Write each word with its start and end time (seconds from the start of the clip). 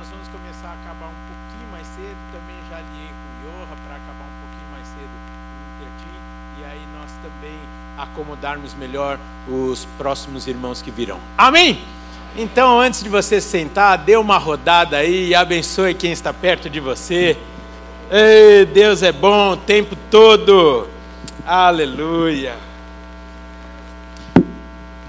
nós 0.00 0.08
vamos 0.08 0.28
começar 0.28 0.68
a 0.68 0.72
acabar 0.72 1.08
um 1.08 1.20
pouquinho 1.28 1.70
mais 1.70 1.86
cedo. 1.88 2.16
Também 2.32 2.56
já 2.70 2.76
aliei 2.76 3.08
com 3.08 3.28
o 3.28 3.50
Yoha 3.50 3.76
para 3.84 3.96
acabar 3.96 4.24
um 4.24 4.36
pouquinho 4.40 4.70
mais 4.72 4.86
cedo 4.88 5.10
pertinho. 5.78 6.20
E 6.58 6.64
aí 6.64 6.80
nós 6.98 7.12
também 7.22 7.58
acomodarmos 7.98 8.72
melhor 8.72 9.18
os 9.46 9.84
próximos 9.98 10.46
irmãos 10.46 10.80
que 10.80 10.90
virão. 10.90 11.20
Amém? 11.36 11.84
Então, 12.34 12.80
antes 12.80 13.02
de 13.02 13.10
você 13.10 13.42
sentar, 13.42 13.98
dê 13.98 14.16
uma 14.16 14.38
rodada 14.38 14.96
aí 14.96 15.28
e 15.28 15.34
abençoe 15.34 15.92
quem 15.92 16.12
está 16.12 16.32
perto 16.32 16.70
de 16.70 16.80
você. 16.80 17.36
Ei, 18.10 18.64
Deus 18.64 19.02
é 19.02 19.12
bom 19.12 19.52
o 19.52 19.56
tempo 19.58 19.94
todo. 20.10 20.88
Aleluia. 21.44 22.56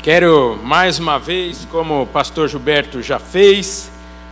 Quero 0.01 0.59
mais 0.61 0.99
uma 0.99 1.17
vez, 1.17 1.65
como 1.71 2.01
o 2.01 2.07
pastor 2.07 2.49
Gilberto 2.49 3.01
já 3.01 3.19
fez, 3.19 3.90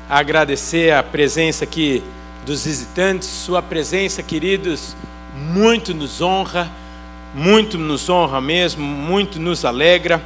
agradecer 0.09 0.91
a 0.91 1.03
presença 1.03 1.63
aqui 1.63 2.03
dos 2.43 2.65
visitantes. 2.65 3.29
Sua 3.29 3.61
presença, 3.61 4.23
queridos, 4.23 4.95
muito 5.35 5.93
nos 5.93 6.19
honra, 6.19 6.69
muito 7.35 7.77
nos 7.77 8.09
honra 8.09 8.41
mesmo, 8.41 8.83
muito 8.83 9.39
nos 9.39 9.63
alegra. 9.63 10.19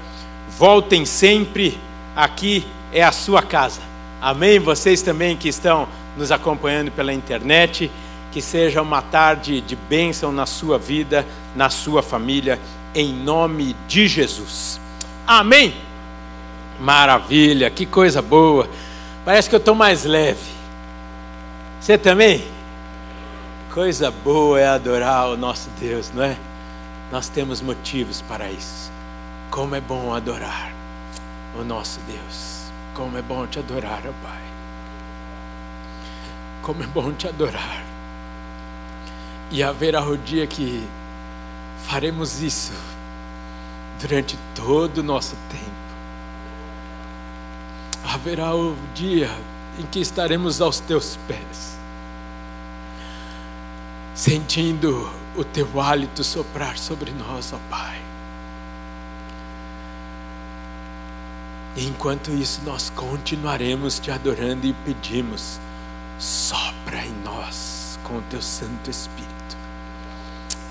Voltem 0.58 1.06
sempre, 1.06 1.78
aqui 2.16 2.66
é 2.94 3.04
a 3.04 3.12
sua 3.12 3.42
casa. 3.42 3.82
Amém? 4.22 4.58
Vocês 4.58 5.02
também 5.02 5.36
que 5.36 5.50
estão 5.50 5.88
nos 6.16 6.32
acompanhando 6.32 6.90
pela 6.92 7.12
internet, 7.12 7.92
que 8.32 8.42
seja 8.42 8.82
uma 8.82 9.02
tarde 9.02 9.60
de 9.60 9.76
bênção 9.76 10.32
na 10.32 10.46
sua 10.46 10.78
vida, 10.78 11.26
na 11.56 11.70
sua 11.70 12.02
família, 12.02 12.58
em 12.96 13.14
nome 13.14 13.76
de 13.88 14.08
Jesus. 14.08 14.80
Amém? 15.28 15.74
Maravilha, 16.80 17.70
que 17.70 17.86
coisa 17.86 18.22
boa. 18.22 18.70
Parece 19.26 19.48
que 19.50 19.56
eu 19.56 19.60
estou 19.60 19.74
mais 19.74 20.04
leve. 20.04 20.52
Você 21.80 21.98
também? 21.98 22.46
Coisa 23.74 24.12
boa 24.12 24.60
é 24.60 24.68
adorar 24.68 25.30
o 25.30 25.38
nosso 25.38 25.70
Deus, 25.80 26.12
não 26.14 26.24
é? 26.24 26.38
Nós 27.12 27.30
temos 27.30 27.62
motivos 27.62 28.22
para 28.22 28.50
isso. 28.50 28.92
Como 29.50 29.76
é 29.76 29.82
bom 29.82 30.14
adorar 30.14 30.72
o 31.58 31.64
nosso 31.64 32.00
Deus. 32.02 32.72
Como 32.94 33.18
é 33.18 33.22
bom 33.22 33.48
te 33.48 33.60
adorar, 33.60 34.02
ó 34.06 34.28
Pai. 34.28 34.42
Como 36.62 36.84
é 36.84 36.88
bom 36.88 37.12
te 37.14 37.28
adorar. 37.28 37.84
E 39.52 39.64
haverá 39.64 40.04
o 40.04 40.18
dia 40.18 40.46
que 40.46 40.86
faremos 41.86 42.42
isso 42.42 42.74
durante 44.02 44.38
todo 44.56 44.98
o 44.98 45.04
nosso 45.04 45.38
tempo 45.50 45.73
haverá 48.14 48.54
o 48.54 48.76
dia 48.94 49.30
em 49.80 49.86
que 49.88 50.00
estaremos 50.00 50.62
aos 50.62 50.80
teus 50.80 51.18
pés, 51.28 51.78
sentindo 54.14 55.12
o 55.36 55.44
teu 55.44 55.82
hálito 55.82 56.24
soprar 56.24 56.78
sobre 56.78 57.12
nós, 57.12 57.52
ó 57.54 57.60
Pai. 57.72 58.00
E 61.76 61.88
enquanto 61.88 62.30
isso, 62.30 62.62
nós 62.64 62.92
continuaremos 62.92 63.98
te 63.98 64.12
adorando 64.12 64.68
e 64.68 64.74
pedimos: 64.86 65.60
sopra 66.20 67.04
em 67.04 67.14
nós 67.24 67.98
com 68.04 68.20
o 68.20 68.22
teu 68.30 68.44
Santo 68.44 68.92
Espírito. 68.92 69.34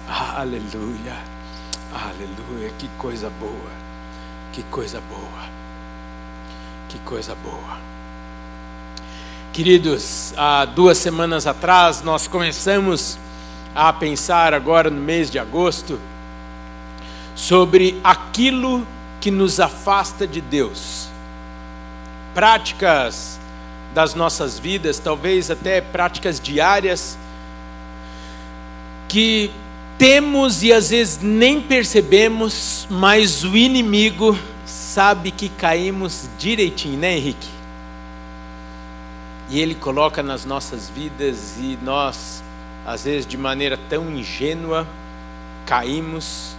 Aleluia, 0.09 1.17
aleluia, 1.93 2.71
que 2.79 2.87
coisa 2.99 3.29
boa, 3.41 3.73
que 4.53 4.63
coisa 4.65 5.01
boa. 5.09 5.62
Que 6.93 6.99
coisa 6.99 7.35
boa. 7.35 7.79
Queridos, 9.51 10.35
há 10.37 10.67
duas 10.67 10.99
semanas 10.99 11.47
atrás 11.47 12.03
nós 12.03 12.29
começamos 12.29 13.17
a 13.75 13.91
pensar, 13.95 14.53
agora 14.53 14.91
no 14.91 15.01
mês 15.01 15.31
de 15.31 15.39
agosto, 15.39 15.99
sobre 17.35 17.99
aquilo 18.05 18.87
que 19.23 19.31
nos 19.31 19.59
afasta 19.59 20.27
de 20.27 20.43
Deus. 20.43 21.09
Práticas 22.35 23.41
das 23.95 24.15
nossas 24.15 24.59
vidas, 24.59 24.99
talvez 24.99 25.51
até 25.51 25.81
práticas 25.81 26.39
diárias, 26.39 27.17
que 29.09 29.51
temos 29.97 30.63
e 30.63 30.75
às 30.75 30.91
vezes 30.91 31.21
nem 31.23 31.59
percebemos, 31.59 32.87
mas 32.91 33.45
o 33.45 33.57
inimigo 33.57 34.39
sabe 34.73 35.31
que 35.31 35.49
caímos 35.49 36.29
direitinho, 36.39 36.99
né, 36.99 37.17
Henrique? 37.17 37.49
E 39.51 39.61
Ele 39.61 39.75
coloca 39.75 40.23
nas 40.23 40.47
nossas 40.47 40.89
vidas 40.89 41.59
e 41.59 41.79
nós, 41.83 42.43
às 42.87 43.05
vezes 43.05 43.27
de 43.27 43.37
maneira 43.37 43.79
tão 43.89 44.11
ingênua, 44.11 44.87
caímos 45.67 46.57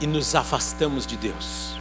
e 0.00 0.06
nos 0.06 0.34
afastamos 0.34 1.06
de 1.06 1.16
Deus. 1.16 1.78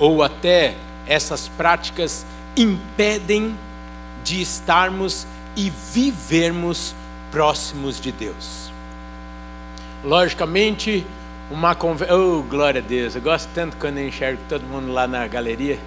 Ou 0.00 0.22
até 0.22 0.74
essas 1.06 1.46
práticas 1.48 2.26
impedem 2.56 3.56
de 4.24 4.42
estarmos 4.42 5.26
e 5.56 5.70
vivermos 5.70 6.94
próximos 7.30 8.00
de 8.00 8.10
Deus. 8.10 8.70
Logicamente, 10.02 11.06
uma 11.50 11.74
conversa. 11.74 12.14
Oh, 12.14 12.42
glória 12.42 12.80
a 12.80 12.84
Deus! 12.84 13.14
Eu 13.14 13.22
gosto 13.22 13.48
tanto 13.54 13.76
quando 13.76 13.98
eu 13.98 14.06
enxergo 14.06 14.40
todo 14.48 14.62
mundo 14.62 14.92
lá 14.92 15.06
na 15.06 15.26
galeria. 15.26 15.78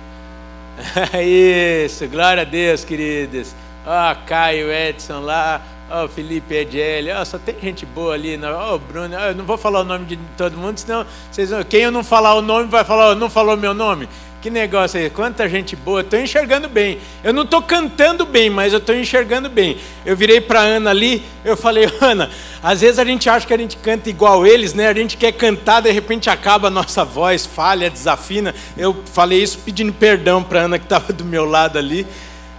Isso, 1.24 2.08
glória 2.08 2.42
a 2.42 2.46
Deus, 2.46 2.84
queridos. 2.84 3.54
Ó, 3.86 4.12
oh, 4.12 4.16
Caio, 4.26 4.72
Edson 4.72 5.22
lá. 5.22 5.62
Ó, 5.90 6.06
oh, 6.06 6.08
Felipe 6.08 6.56
Edgelli. 6.56 7.12
Ó, 7.12 7.22
oh, 7.22 7.26
só 7.26 7.38
tem 7.38 7.56
gente 7.62 7.86
boa 7.86 8.14
ali. 8.14 8.40
Ó, 8.44 8.76
oh, 8.76 8.80
Bruno. 8.80 9.14
eu 9.14 9.36
não 9.36 9.46
vou 9.46 9.58
falar 9.58 9.82
o 9.82 9.84
nome 9.84 10.06
de 10.06 10.20
todo 10.38 10.58
mundo, 10.58 10.78
senão 10.78 11.06
vocês 11.32 11.50
Quem 11.70 11.82
eu 11.82 11.92
não 11.92 12.04
falar 12.04 12.34
o 12.36 12.42
nome 12.42 12.68
vai 12.68 12.84
falar, 12.84 13.16
não 13.16 13.30
falou 13.30 13.58
meu 13.58 13.74
nome. 13.74 14.08
Que 14.42 14.50
negócio 14.50 15.00
aí, 15.00 15.08
quanta 15.08 15.48
gente 15.48 15.76
boa, 15.76 16.02
estou 16.02 16.20
enxergando 16.20 16.68
bem. 16.68 16.98
Eu 17.24 17.32
não 17.32 17.44
estou 17.44 17.62
cantando 17.62 18.26
bem, 18.26 18.50
mas 18.50 18.74
eu 18.74 18.80
estou 18.80 18.96
enxergando 18.96 19.48
bem. 19.48 19.78
Eu 20.04 20.18
virei 20.18 20.42
para 20.42 20.62
Ana 20.62 20.90
ali, 20.90 21.24
eu 21.46 21.56
falei, 21.56 21.88
Ana, 22.02 22.28
às 22.64 22.82
vezes 22.82 22.98
a 22.98 23.06
gente 23.06 23.30
acha 23.30 23.46
que 23.46 23.54
a 23.54 23.58
gente 23.58 23.78
canta 23.78 24.10
igual 24.10 24.44
eles, 24.44 24.74
né? 24.74 24.88
A 24.88 24.96
gente 24.96 25.16
quer 25.16 25.32
cantar, 25.32 25.82
de 25.82 25.92
repente 25.92 26.28
acaba 26.28 26.70
a 26.70 26.72
nossa 26.72 27.06
voz, 27.06 27.46
falha, 27.46 27.88
desafina. 27.88 28.56
Eu 28.76 29.04
falei 29.14 29.44
isso 29.44 29.60
pedindo 29.60 29.94
perdão 29.94 30.42
para 30.42 30.62
Ana 30.62 30.80
que 30.80 30.86
estava 30.86 31.14
do 31.14 31.24
meu 31.24 31.46
lado 31.46 31.78
ali. 31.78 32.08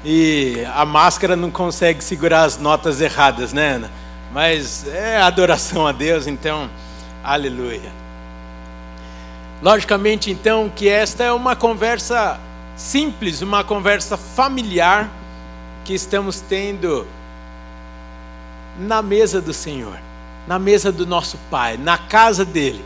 E 0.05 0.65
a 0.77 0.85
máscara 0.85 1.35
não 1.35 1.51
consegue 1.51 2.03
segurar 2.05 2.45
as 2.45 2.59
notas 2.59 3.01
erradas, 3.01 3.53
né, 3.53 3.73
Ana? 3.73 3.91
Mas 4.33 4.87
é 4.87 5.17
adoração 5.21 5.85
a 5.85 5.91
Deus, 5.91 6.29
então, 6.29 6.71
aleluia. 7.25 8.02
Logicamente, 9.63 10.29
então, 10.29 10.69
que 10.69 10.89
esta 10.89 11.23
é 11.23 11.33
uma 11.33 11.55
conversa 11.55 12.41
simples, 12.77 13.43
uma 13.43 13.63
conversa 13.63 14.17
familiar 14.17 15.09
que 15.85 15.95
estamos 15.95 16.41
tendo 16.41 17.07
na 18.77 19.01
mesa 19.01 19.41
do 19.41 19.53
Senhor, 19.53 19.97
na 20.49 20.59
mesa 20.59 20.91
do 20.91 21.07
nosso 21.07 21.39
Pai, 21.49 21.77
na 21.77 21.97
casa 21.97 22.45
dele, 22.45 22.85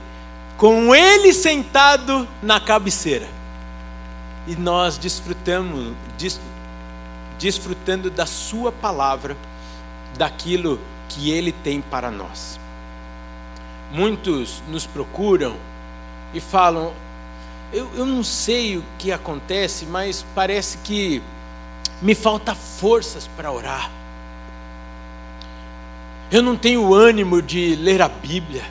com 0.59 0.95
ele 0.95 1.33
sentado 1.33 2.29
na 2.43 2.61
cabeceira. 2.61 3.27
E 4.47 4.55
nós 4.55 4.99
desfrutamos, 4.99 5.95
des, 6.19 6.39
desfrutando 7.39 8.11
da 8.11 8.27
Sua 8.27 8.71
palavra, 8.71 9.35
daquilo 10.19 10.79
que 11.09 11.31
Ele 11.31 11.53
tem 11.53 11.81
para 11.81 12.11
nós. 12.11 12.61
Muitos 13.91 14.63
nos 14.69 14.87
procuram 14.87 15.57
e 16.37 16.41
falam: 16.41 16.93
eu, 17.73 17.91
eu 17.95 18.05
não 18.05 18.23
sei 18.23 18.77
o 18.77 18.85
que 18.99 19.11
acontece, 19.11 19.87
mas 19.87 20.25
parece 20.35 20.79
que 20.79 21.23
me 22.03 22.15
falta 22.15 22.55
forças 22.55 23.29
para 23.37 23.51
orar. 23.51 23.91
Eu 26.31 26.43
não 26.43 26.57
tenho 26.57 26.93
ânimo 26.93 27.41
de 27.41 27.75
ler 27.77 28.03
a 28.03 28.09
Bíblia. 28.09 28.65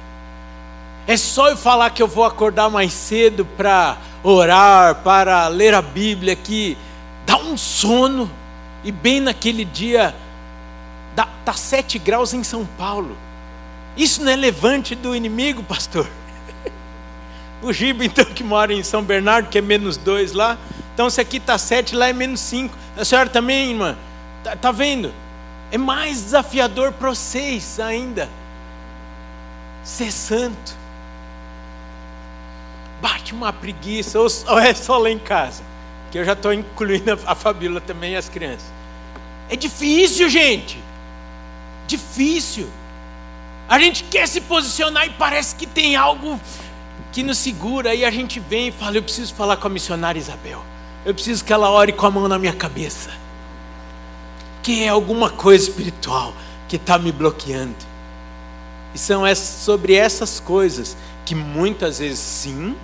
É 1.08 1.18
só 1.18 1.50
eu 1.50 1.58
falar 1.58 1.90
que 1.90 2.02
eu 2.02 2.08
vou 2.08 2.24
acordar 2.24 2.70
mais 2.70 2.94
cedo 2.94 3.46
para 3.46 3.98
orar, 4.24 4.96
para 5.04 5.48
ler 5.48 5.74
a 5.74 5.82
Bíblia, 5.82 6.36
que 6.36 6.78
dá 7.26 7.38
um 7.38 7.58
sono. 7.58 8.30
E 8.84 8.92
bem 8.92 9.20
naquele 9.20 9.66
dia, 9.66 10.16
dá, 11.16 11.28
tá 11.44 11.54
sete 11.54 11.98
graus 11.98 12.34
em 12.34 12.44
São 12.44 12.66
Paulo. 12.78 13.18
Isso 13.98 14.24
não 14.24 14.32
é 14.32 14.36
levante 14.36 14.94
do 14.94 15.16
inimigo, 15.16 15.64
pastor. 15.64 16.08
O 17.66 17.74
Giba, 17.74 18.06
então, 18.06 18.24
que 18.26 18.44
mora 18.44 18.72
em 18.72 18.84
São 18.84 19.02
Bernardo, 19.02 19.50
que 19.50 19.58
é 19.58 19.62
menos 19.62 19.98
dois 19.98 20.34
lá. 20.34 20.56
Então, 20.94 21.10
se 21.10 21.20
aqui 21.20 21.38
está 21.38 21.58
sete, 21.58 21.96
lá 21.96 22.08
é 22.08 22.14
menos 22.14 22.40
cinco. 22.40 22.78
A 22.96 23.04
senhora 23.04 23.28
também, 23.28 23.72
irmã, 23.72 23.98
está 24.38 24.56
tá 24.56 24.72
vendo? 24.72 25.12
É 25.72 25.78
mais 25.78 26.22
desafiador 26.22 26.92
para 26.92 27.10
vocês 27.10 27.80
ainda. 27.80 28.30
Ser 29.84 30.12
santo. 30.12 30.78
Bate 33.02 33.34
uma 33.34 33.52
preguiça, 33.52 34.20
ou, 34.20 34.28
ou 34.48 34.60
é 34.62 34.76
só 34.76 35.00
lá 35.00 35.10
em 35.10 35.18
casa. 35.18 35.64
Que 36.12 36.20
eu 36.20 36.24
já 36.24 36.34
estou 36.34 36.54
incluindo 36.54 37.20
a 37.26 37.34
Fabíola 37.34 37.82
também 37.82 38.14
e 38.14 38.16
as 38.16 38.30
crianças. 38.30 38.72
É 39.50 39.56
difícil, 39.56 40.30
gente. 40.30 40.78
Difícil. 41.88 42.70
A 43.68 43.80
gente 43.80 44.04
quer 44.04 44.28
se 44.28 44.40
posicionar 44.42 45.08
e 45.08 45.10
parece 45.10 45.56
que 45.56 45.66
tem 45.66 45.96
algo 45.96 46.40
que 47.16 47.24
nos 47.24 47.38
segura. 47.38 47.92
Aí 47.92 48.04
a 48.04 48.12
gente 48.12 48.42
vem 48.42 48.68
e 48.68 48.72
fala: 48.74 48.98
Eu 48.98 49.04
preciso 49.04 49.34
falar 49.34 49.56
com 49.56 49.68
a 49.68 49.70
missionária 49.70 50.20
Isabel. 50.20 50.62
Eu 51.06 51.14
preciso 51.14 51.46
que 51.46 51.54
ela 51.54 51.72
ore 51.72 51.94
com 51.94 52.06
a 52.06 52.12
mão 52.12 52.28
na 52.28 52.38
minha 52.38 52.52
cabeça. 52.52 53.10
Que 54.62 54.84
é 54.84 54.90
alguma 54.90 55.30
coisa 55.30 55.64
espiritual 55.64 56.34
que 56.68 56.76
está 56.76 57.00
me 57.00 57.14
bloqueando. 57.14 57.76
E 58.94 59.00
são 59.00 59.24
sobre 59.36 59.94
essas 59.94 60.42
coisas 60.42 60.98
que 61.24 61.34
muitas 61.34 62.00
vezes, 62.00 62.20
sim, 62.20 62.76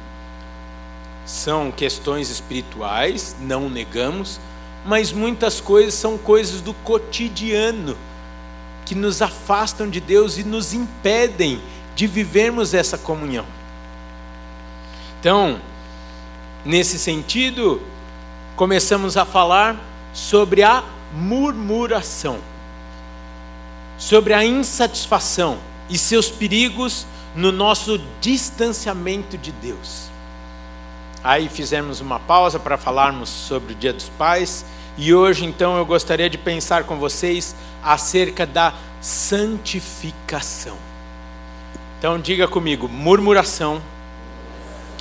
são 1.26 1.70
questões 1.70 2.30
espirituais, 2.30 3.36
não 3.40 3.70
negamos, 3.70 4.40
mas 4.86 5.12
muitas 5.12 5.60
coisas 5.60 5.94
são 5.94 6.18
coisas 6.18 6.62
do 6.62 6.74
cotidiano 6.74 7.98
que 8.86 8.96
nos 8.96 9.22
afastam 9.22 9.90
de 9.90 10.00
Deus 10.00 10.38
e 10.38 10.44
nos 10.44 10.74
impedem 10.74 11.62
de 11.96 12.08
vivermos 12.08 12.74
essa 12.74 12.98
comunhão. 12.98 13.46
Então, 15.22 15.62
nesse 16.66 16.98
sentido, 16.98 17.80
começamos 18.56 19.16
a 19.16 19.24
falar 19.24 19.80
sobre 20.12 20.64
a 20.64 20.84
murmuração, 21.14 22.40
sobre 24.00 24.34
a 24.34 24.44
insatisfação 24.44 25.60
e 25.88 25.96
seus 25.96 26.32
perigos 26.32 27.06
no 27.36 27.52
nosso 27.52 28.02
distanciamento 28.20 29.38
de 29.38 29.52
Deus. 29.52 30.10
Aí 31.24 31.48
fizemos 31.50 32.02
uma 32.02 32.20
pausa 32.20 32.58
para 32.58 32.76
falarmos 32.76 33.30
sobre 33.30 33.74
o 33.74 33.76
Dia 33.76 33.94
dos 33.94 34.10
Pais 34.10 34.66
e 34.98 35.14
hoje 35.14 35.46
então 35.46 35.78
eu 35.78 35.86
gostaria 35.86 36.32
de 36.32 36.38
pensar 36.40 36.86
com 36.86 36.98
vocês 36.98 37.56
acerca 37.84 38.44
da 38.44 38.74
santificação. 39.00 40.78
Então 42.00 42.20
diga 42.20 42.48
comigo, 42.48 42.90
murmuração 42.90 43.84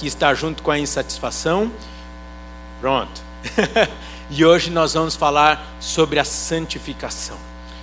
que 0.01 0.07
está 0.07 0.33
junto 0.33 0.63
com 0.63 0.71
a 0.71 0.79
insatisfação. 0.79 1.71
Pronto. 2.81 3.21
e 4.31 4.43
hoje 4.43 4.71
nós 4.71 4.95
vamos 4.95 5.15
falar 5.15 5.77
sobre 5.79 6.19
a 6.19 6.25
santificação. 6.25 7.37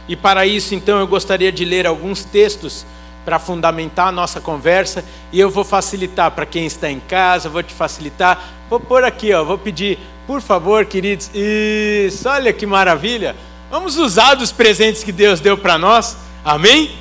E 0.07 0.15
para 0.15 0.47
isso, 0.47 0.73
então, 0.73 0.97
eu 0.99 1.05
gostaria 1.05 1.51
de 1.51 1.63
ler 1.63 1.85
alguns 1.85 2.23
textos 2.23 2.87
para 3.23 3.37
fundamentar 3.37 4.07
a 4.07 4.11
nossa 4.11 4.41
conversa 4.41 5.05
e 5.31 5.39
eu 5.39 5.51
vou 5.51 5.63
facilitar 5.63 6.31
para 6.31 6.45
quem 6.45 6.65
está 6.65 6.89
em 6.89 6.99
casa, 6.99 7.49
vou 7.49 7.61
te 7.61 7.73
facilitar. 7.73 8.41
Vou 8.67 8.79
pôr 8.79 9.03
aqui, 9.03 9.31
ó, 9.31 9.43
vou 9.43 9.59
pedir, 9.59 9.99
por 10.25 10.41
favor, 10.41 10.85
queridos. 10.85 11.29
Isso, 11.35 12.27
olha 12.27 12.51
que 12.51 12.65
maravilha. 12.65 13.35
Vamos 13.69 13.95
usar 13.97 14.33
dos 14.33 14.51
presentes 14.51 15.03
que 15.03 15.11
Deus 15.11 15.39
deu 15.39 15.55
para 15.55 15.77
nós. 15.77 16.17
Amém? 16.43 16.97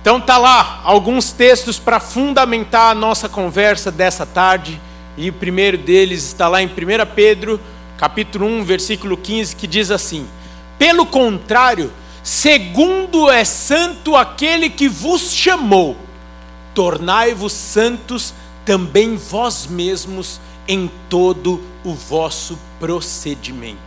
Então 0.00 0.18
tá 0.18 0.38
lá 0.38 0.80
alguns 0.82 1.30
textos 1.30 1.78
para 1.78 2.00
fundamentar 2.00 2.90
a 2.90 2.94
nossa 2.94 3.28
conversa 3.28 3.90
dessa 3.90 4.24
tarde. 4.24 4.80
E 5.16 5.28
o 5.28 5.32
primeiro 5.32 5.76
deles 5.76 6.24
está 6.24 6.48
lá 6.48 6.62
em 6.62 6.66
1 6.66 6.70
Pedro, 7.14 7.60
capítulo 7.98 8.46
1, 8.46 8.64
versículo 8.64 9.16
15, 9.16 9.54
que 9.56 9.66
diz 9.66 9.90
assim: 9.90 10.26
Pelo 10.78 11.04
contrário, 11.04 11.92
segundo 12.22 13.30
é 13.30 13.44
santo 13.44 14.16
aquele 14.16 14.70
que 14.70 14.88
vos 14.88 15.32
chamou, 15.32 15.96
tornai-vos 16.74 17.52
santos 17.52 18.32
também 18.64 19.16
vós 19.16 19.66
mesmos 19.66 20.40
em 20.66 20.90
todo 21.10 21.60
o 21.84 21.92
vosso 21.92 22.58
procedimento, 22.78 23.78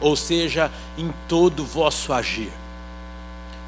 ou 0.00 0.16
seja, 0.16 0.70
em 0.96 1.12
todo 1.28 1.60
o 1.60 1.66
vosso 1.66 2.12
agir. 2.12 2.59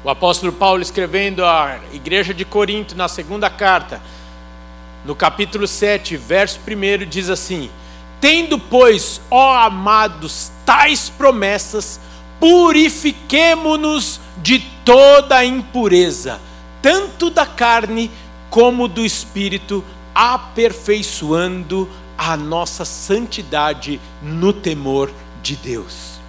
O 0.03 0.09
apóstolo 0.09 0.51
Paulo 0.51 0.81
escrevendo 0.81 1.45
à 1.45 1.79
igreja 1.93 2.33
de 2.33 2.43
Corinto 2.43 2.93
na 2.93 3.07
segunda 3.07 3.49
carta, 3.49 4.01
no 5.05 5.15
capítulo 5.15 5.65
7, 5.65 6.17
verso 6.17 6.59
1, 6.59 7.07
diz 7.07 7.29
assim: 7.29 7.69
Tendo, 8.19 8.59
pois, 8.59 9.21
ó 9.31 9.55
amados, 9.55 10.51
tais 10.65 11.09
promessas, 11.09 12.01
purifiquemo-nos 12.37 14.19
de 14.39 14.59
toda 14.83 15.37
a 15.37 15.45
impureza, 15.45 16.41
tanto 16.81 17.29
da 17.29 17.45
carne 17.45 18.11
como 18.49 18.89
do 18.89 19.05
espírito, 19.05 19.81
aperfeiçoando 20.13 21.89
a 22.17 22.35
nossa 22.35 22.83
santidade 22.83 24.01
no 24.21 24.51
temor 24.51 25.09
de 25.41 25.55
Deus. 25.55 26.19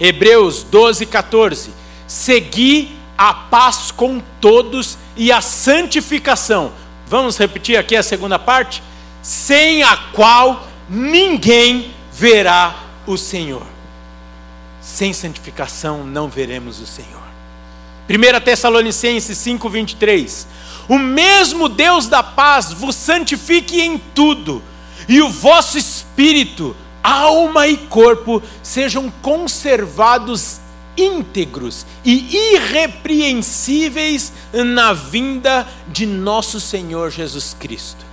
Hebreus 0.00 0.62
12, 0.62 1.04
14. 1.04 1.70
Segui 2.06 2.97
a 3.18 3.34
paz 3.34 3.90
com 3.90 4.22
todos 4.40 4.96
e 5.16 5.32
a 5.32 5.40
santificação. 5.40 6.72
Vamos 7.04 7.36
repetir 7.36 7.76
aqui 7.76 7.96
a 7.96 8.02
segunda 8.02 8.38
parte? 8.38 8.80
Sem 9.20 9.82
a 9.82 9.96
qual 10.12 10.68
ninguém 10.88 11.92
verá 12.12 12.76
o 13.04 13.16
Senhor. 13.18 13.66
Sem 14.80 15.12
santificação 15.12 16.04
não 16.04 16.28
veremos 16.28 16.80
o 16.80 16.86
Senhor. 16.86 17.28
1 18.08 18.40
Tessalonicenses 18.40 19.36
5:23. 19.36 20.46
O 20.88 20.98
mesmo 20.98 21.68
Deus 21.68 22.06
da 22.06 22.22
paz 22.22 22.72
vos 22.72 22.94
santifique 22.94 23.80
em 23.80 23.98
tudo, 23.98 24.62
e 25.06 25.20
o 25.20 25.28
vosso 25.28 25.76
espírito, 25.76 26.74
alma 27.02 27.66
e 27.66 27.76
corpo 27.76 28.42
sejam 28.62 29.12
conservados 29.20 30.60
íntegros 30.98 31.86
e 32.04 32.54
irrepreensíveis 32.54 34.32
na 34.52 34.92
vinda 34.92 35.66
de 35.86 36.04
nosso 36.04 36.60
Senhor 36.60 37.10
Jesus 37.10 37.56
Cristo. 37.58 38.04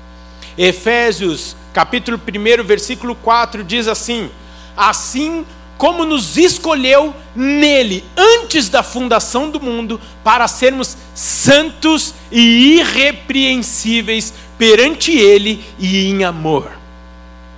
Efésios, 0.57 1.55
capítulo 1.73 2.17
1, 2.17 2.63
versículo 2.63 3.15
4 3.15 3.63
diz 3.63 3.87
assim: 3.87 4.29
Assim 4.77 5.45
como 5.77 6.05
nos 6.05 6.37
escolheu 6.37 7.13
nele 7.35 8.05
antes 8.15 8.69
da 8.69 8.81
fundação 8.81 9.49
do 9.49 9.59
mundo 9.59 9.99
para 10.23 10.47
sermos 10.47 10.95
santos 11.13 12.13
e 12.31 12.77
irrepreensíveis 12.77 14.33
perante 14.57 15.11
ele 15.11 15.65
e 15.77 16.09
em 16.09 16.23
amor. 16.23 16.71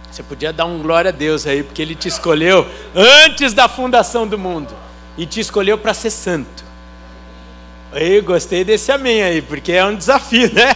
Você 0.10 0.24
podia 0.24 0.52
dar 0.52 0.66
um 0.66 0.80
glória 0.80 1.10
a 1.10 1.12
Deus 1.12 1.46
aí, 1.46 1.62
porque 1.62 1.80
ele 1.80 1.94
te 1.94 2.08
escolheu 2.08 2.68
antes 2.96 3.54
da 3.54 3.68
fundação 3.68 4.26
do 4.28 4.40
mundo 4.40 4.87
e 5.18 5.26
te 5.26 5.40
escolheu 5.40 5.78
para 5.78 5.94
ser 5.94 6.12
santo. 6.12 6.66
Eu 7.94 8.22
gostei 8.22 8.64
desse 8.64 8.92
amém 8.92 9.24
aí, 9.24 9.42
porque 9.42 9.72
é 9.72 9.84
um 9.86 9.96
desafio, 9.96 10.54
né? 10.54 10.76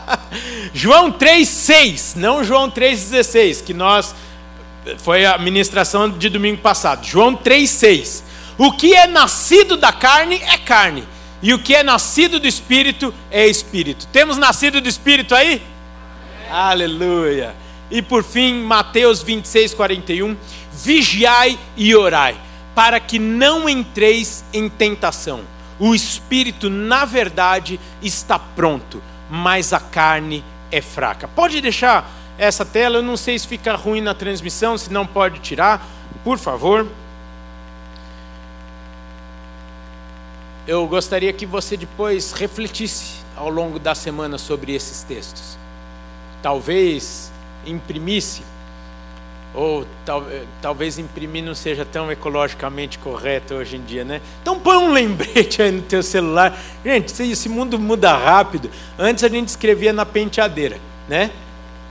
João 0.72 1.12
3,6, 1.12 2.16
não 2.16 2.42
João 2.42 2.70
3,16, 2.70 3.62
que 3.62 3.74
nós 3.74 4.14
foi 4.98 5.26
a 5.26 5.36
ministração 5.38 6.08
de 6.08 6.28
domingo 6.28 6.58
passado. 6.58 7.06
João 7.06 7.36
3,6. 7.36 8.22
O 8.56 8.72
que 8.72 8.94
é 8.94 9.06
nascido 9.06 9.76
da 9.76 9.92
carne 9.92 10.36
é 10.36 10.58
carne, 10.58 11.06
e 11.40 11.54
o 11.54 11.58
que 11.58 11.74
é 11.74 11.82
nascido 11.82 12.40
do 12.40 12.48
espírito 12.48 13.14
é 13.30 13.46
espírito. 13.46 14.06
Temos 14.08 14.36
nascido 14.36 14.80
do 14.80 14.88
espírito 14.88 15.34
aí? 15.34 15.62
Aleluia. 16.50 17.54
E 17.90 18.02
por 18.02 18.24
fim, 18.24 18.62
Mateus 18.62 19.22
26, 19.22 19.74
41. 19.74 20.36
Vigiai 20.72 21.58
e 21.76 21.94
orai, 21.94 22.36
para 22.78 23.00
que 23.00 23.18
não 23.18 23.68
entreis 23.68 24.44
em 24.52 24.68
tentação. 24.68 25.40
O 25.80 25.96
espírito, 25.96 26.70
na 26.70 27.04
verdade, 27.04 27.80
está 28.00 28.38
pronto, 28.38 29.02
mas 29.28 29.72
a 29.72 29.80
carne 29.80 30.44
é 30.70 30.80
fraca. 30.80 31.26
Pode 31.26 31.60
deixar 31.60 32.08
essa 32.38 32.64
tela. 32.64 32.98
Eu 32.98 33.02
não 33.02 33.16
sei 33.16 33.36
se 33.36 33.48
fica 33.48 33.74
ruim 33.74 34.00
na 34.00 34.14
transmissão, 34.14 34.78
se 34.78 34.92
não 34.92 35.04
pode 35.04 35.40
tirar, 35.40 35.84
por 36.22 36.38
favor. 36.38 36.86
Eu 40.64 40.86
gostaria 40.86 41.32
que 41.32 41.46
você 41.46 41.76
depois 41.76 42.30
refletisse 42.30 43.16
ao 43.34 43.50
longo 43.50 43.80
da 43.80 43.96
semana 43.96 44.38
sobre 44.38 44.72
esses 44.72 45.02
textos. 45.02 45.58
Talvez 46.40 47.32
imprimisse, 47.66 48.44
ou 49.58 49.84
tal, 50.04 50.24
talvez 50.62 51.00
imprimir 51.00 51.42
não 51.42 51.52
seja 51.52 51.84
tão 51.84 52.12
ecologicamente 52.12 52.96
correto 52.96 53.54
hoje 53.54 53.74
em 53.74 53.82
dia, 53.82 54.04
né? 54.04 54.20
Então 54.40 54.56
põe 54.60 54.76
um 54.76 54.92
lembrete 54.94 55.60
aí 55.60 55.72
no 55.72 55.82
teu 55.82 56.00
celular. 56.00 56.56
Gente, 56.84 57.20
esse 57.24 57.48
mundo 57.48 57.76
muda 57.76 58.16
rápido. 58.16 58.70
Antes 58.96 59.24
a 59.24 59.28
gente 59.28 59.48
escrevia 59.48 59.92
na 59.92 60.06
penteadeira, 60.06 60.78
né? 61.08 61.32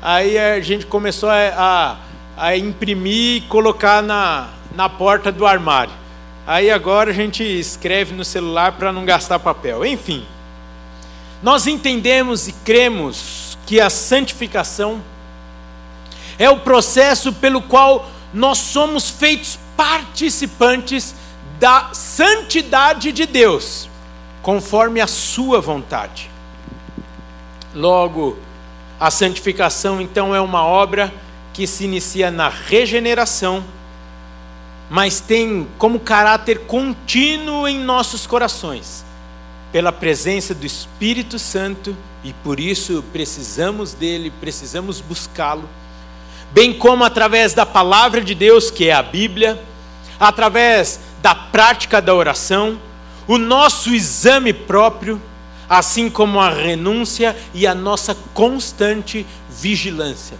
Aí 0.01 0.37
a 0.37 0.61
gente 0.61 0.85
começou 0.85 1.27
a, 1.27 1.35
a, 1.57 1.97
a 2.37 2.55
imprimir 2.55 3.37
e 3.37 3.41
colocar 3.41 4.01
na, 4.01 4.47
na 4.73 4.87
porta 4.87 5.29
do 5.29 5.45
armário. 5.45 5.93
Aí 6.45 6.71
agora 6.71 7.11
a 7.11 7.13
gente 7.13 7.43
escreve 7.43 8.15
no 8.15 8.23
celular 8.23 8.77
para 8.77 8.93
não 8.93 9.03
gastar 9.03 9.39
papel. 9.39 9.85
Enfim, 9.85 10.25
nós 11.43 11.67
entendemos 11.67 12.47
e 12.47 12.53
cremos 12.53 13.57
que 13.65 13.81
a 13.81 13.89
santificação 13.89 15.01
é 16.39 16.49
o 16.49 16.59
processo 16.59 17.33
pelo 17.33 17.61
qual 17.61 18.09
nós 18.33 18.57
somos 18.57 19.09
feitos 19.09 19.57
participantes 19.75 21.15
da 21.59 21.89
santidade 21.93 23.11
de 23.11 23.25
Deus, 23.25 23.89
conforme 24.41 25.01
a 25.01 25.07
sua 25.07 25.59
vontade. 25.59 26.29
Logo, 27.73 28.37
a 28.99 29.09
santificação 29.11 30.01
então 30.01 30.33
é 30.33 30.41
uma 30.41 30.63
obra 30.63 31.13
que 31.53 31.65
se 31.65 31.85
inicia 31.85 32.29
na 32.29 32.49
regeneração, 32.49 33.63
mas 34.89 35.19
tem 35.19 35.67
como 35.77 35.99
caráter 35.99 36.59
contínuo 36.61 37.67
em 37.67 37.79
nossos 37.79 38.27
corações, 38.27 39.03
pela 39.71 39.91
presença 39.91 40.53
do 40.53 40.65
Espírito 40.65 41.37
Santo, 41.39 41.95
e 42.23 42.31
por 42.33 42.59
isso 42.59 43.03
precisamos 43.11 43.93
dele, 43.93 44.31
precisamos 44.39 45.01
buscá-lo, 45.01 45.67
bem 46.51 46.73
como 46.73 47.03
através 47.03 47.53
da 47.53 47.65
palavra 47.65 48.21
de 48.21 48.33
Deus, 48.33 48.71
que 48.71 48.89
é 48.89 48.93
a 48.93 49.03
Bíblia, 49.03 49.61
através 50.19 50.99
da 51.21 51.35
prática 51.35 52.01
da 52.01 52.13
oração, 52.13 52.79
o 53.27 53.37
nosso 53.37 53.93
exame 53.93 54.53
próprio, 54.53 55.21
assim 55.69 56.09
como 56.09 56.39
a 56.39 56.49
renúncia 56.49 57.35
e 57.53 57.67
a 57.67 57.75
nossa 57.75 58.15
constante 58.33 59.25
vigilância 59.49 60.37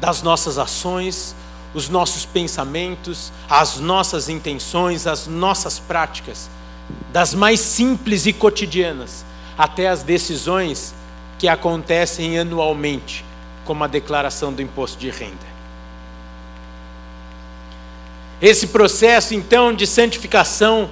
das 0.00 0.22
nossas 0.22 0.58
ações, 0.58 1.34
os 1.74 1.88
nossos 1.88 2.24
pensamentos, 2.24 3.32
as 3.48 3.76
nossas 3.76 4.28
intenções, 4.28 5.06
as 5.06 5.26
nossas 5.26 5.78
práticas, 5.78 6.48
das 7.12 7.34
mais 7.34 7.60
simples 7.60 8.26
e 8.26 8.32
cotidianas 8.32 9.24
até 9.56 9.88
as 9.88 10.02
decisões 10.02 10.94
que 11.38 11.46
acontecem 11.46 12.38
anualmente, 12.38 13.24
como 13.70 13.84
a 13.84 13.86
declaração 13.86 14.52
do 14.52 14.60
imposto 14.60 14.98
de 14.98 15.10
renda. 15.10 15.46
Esse 18.42 18.66
processo, 18.66 19.32
então, 19.32 19.72
de 19.72 19.86
santificação 19.86 20.90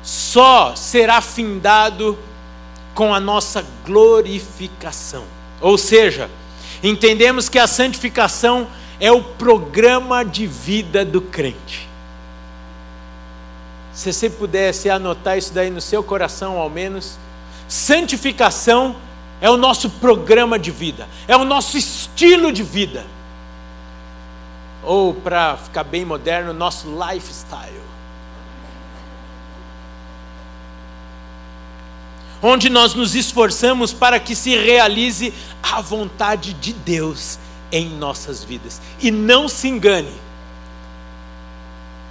só 0.00 0.76
será 0.76 1.20
findado 1.20 2.16
com 2.94 3.12
a 3.12 3.18
nossa 3.18 3.66
glorificação. 3.84 5.24
Ou 5.60 5.76
seja, 5.76 6.30
entendemos 6.80 7.48
que 7.48 7.58
a 7.58 7.66
santificação 7.66 8.68
é 9.00 9.10
o 9.10 9.20
programa 9.20 10.24
de 10.24 10.46
vida 10.46 11.04
do 11.04 11.20
crente. 11.20 11.88
Se 13.92 14.12
você 14.12 14.30
pudesse 14.30 14.88
anotar 14.88 15.36
isso 15.36 15.52
daí 15.52 15.70
no 15.70 15.80
seu 15.80 16.04
coração, 16.04 16.56
ao 16.56 16.70
menos, 16.70 17.18
santificação 17.66 18.94
é 18.94 19.09
o 19.48 19.56
nosso 19.56 19.88
programa 19.88 20.58
de 20.58 20.70
vida, 20.70 21.08
é 21.26 21.36
o 21.36 21.44
nosso 21.44 21.78
estilo 21.78 22.52
de 22.52 22.62
vida. 22.62 23.06
Ou, 24.82 25.14
para 25.14 25.56
ficar 25.56 25.84
bem 25.84 26.04
moderno, 26.04 26.52
nosso 26.52 26.88
lifestyle. 26.88 27.80
Onde 32.42 32.68
nós 32.68 32.94
nos 32.94 33.14
esforçamos 33.14 33.92
para 33.92 34.18
que 34.18 34.34
se 34.34 34.56
realize 34.56 35.32
a 35.62 35.80
vontade 35.80 36.54
de 36.54 36.72
Deus 36.72 37.38
em 37.70 37.88
nossas 37.88 38.42
vidas. 38.42 38.80
E 39.00 39.10
não 39.10 39.48
se 39.48 39.68
engane, 39.68 40.12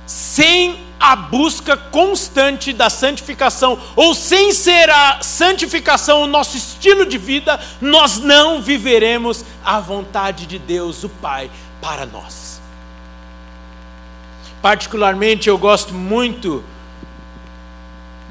sem 0.09 0.79
a 0.99 1.15
busca 1.15 1.77
constante 1.77 2.73
da 2.73 2.89
santificação, 2.89 3.79
ou 3.95 4.15
sem 4.15 4.51
ser 4.51 4.89
a 4.89 5.21
santificação 5.21 6.23
o 6.23 6.27
nosso 6.27 6.57
estilo 6.57 7.05
de 7.05 7.19
vida, 7.19 7.59
nós 7.79 8.17
não 8.17 8.59
viveremos 8.59 9.45
a 9.63 9.79
vontade 9.79 10.47
de 10.47 10.57
Deus, 10.57 11.03
o 11.03 11.09
Pai, 11.09 11.51
para 11.79 12.07
nós. 12.07 12.59
Particularmente, 14.63 15.47
eu 15.47 15.59
gosto 15.59 15.93
muito 15.93 16.63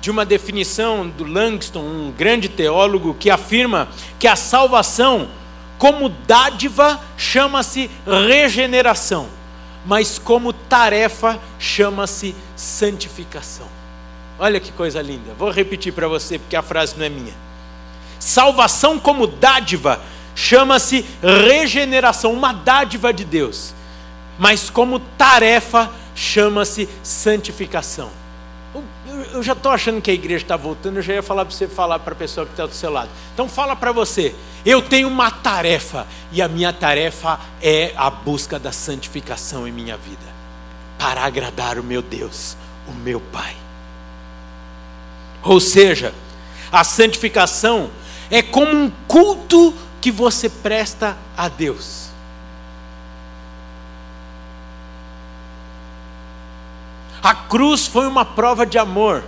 de 0.01 0.11
uma 0.11 0.27
definição 0.27 1.09
do 1.09 1.23
Langston, 1.23 1.79
um 1.79 2.11
grande 2.11 2.49
teólogo, 2.49 3.15
que 3.15 3.31
afirma 3.31 3.89
que 4.19 4.27
a 4.27 4.35
salvação 4.35 5.29
como 5.79 6.09
dádiva 6.09 7.01
chama-se 7.17 7.89
regeneração, 8.05 9.38
mas 9.89 10.19
como 10.19 10.53
tarefa 10.53 11.41
chama-se 11.59 12.37
santificação. 12.55 13.67
Olha 14.39 14.61
que 14.61 14.71
coisa 14.71 15.01
linda. 15.01 15.33
Vou 15.39 15.51
repetir 15.51 15.95
para 15.95 16.07
você 16.07 16.39
porque 16.39 16.55
a 16.55 16.63
frase 16.63 16.95
não 16.99 17.07
é 17.07 17.09
minha. 17.09 17.33
Salvação 18.21 18.99
como 18.99 19.27
dádiva 19.27 19.99
chama-se 20.35 21.07
regeneração, 21.23 22.35
uma 22.35 22.53
dádiva 22.53 23.15
de 23.15 23.25
Deus. 23.25 23.73
Mas 24.39 24.69
como 24.69 25.01
tarefa 25.01 25.91
chama-se 26.15 26.87
santificação 27.03 28.11
eu 29.33 29.43
já 29.43 29.53
estou 29.53 29.73
achando 29.73 30.01
que 30.01 30.11
a 30.11 30.15
igreja 30.15 30.45
está 30.45 30.57
voltando, 30.57 30.97
eu 30.97 31.03
já 31.03 31.15
ia 31.15 31.23
falar 31.23 31.45
para 31.45 31.55
você 31.55 31.69
falar 31.69 31.99
para 31.99 32.13
a 32.13 32.17
pessoa 32.17 32.47
que 32.47 32.53
está 32.53 32.67
do 32.67 32.75
seu 32.75 32.91
lado. 32.91 33.11
Então 33.35 33.49
fala 33.49 33.77
para 33.77 33.93
você, 33.93 34.35
eu 34.65 34.83
tenho 34.83 35.09
uma 35.09 35.31
tarefa, 35.31 36.07
e 36.33 36.43
a 36.43 36.49
minha 36.49 36.73
tarefa 36.73 37.39
é 37.63 37.93
a 37.97 38.11
busca 38.11 38.59
da 38.59 38.73
santificação 38.73 39.67
em 39.67 39.73
minha 39.73 39.97
vida, 39.97 40.27
para 40.99 41.25
agradar 41.25 41.79
o 41.79 41.85
meu 41.85 42.03
Deus, 42.03 42.57
o 42.87 42.93
meu 42.93 43.21
Pai. 43.21 43.57
Ou 45.43 45.61
seja, 45.61 46.13
a 46.71 46.85
santificação 46.85 47.91
é 48.31 48.43
como 48.43 48.73
um 48.73 48.91
culto 49.07 49.75
que 50.01 50.11
você 50.11 50.49
presta 50.49 51.17
a 51.37 51.49
Deus. 51.49 52.08
A 57.23 57.35
cruz 57.35 57.87
foi 57.87 58.07
uma 58.07 58.25
prova 58.25 58.65
de 58.65 58.79
amor 58.79 59.25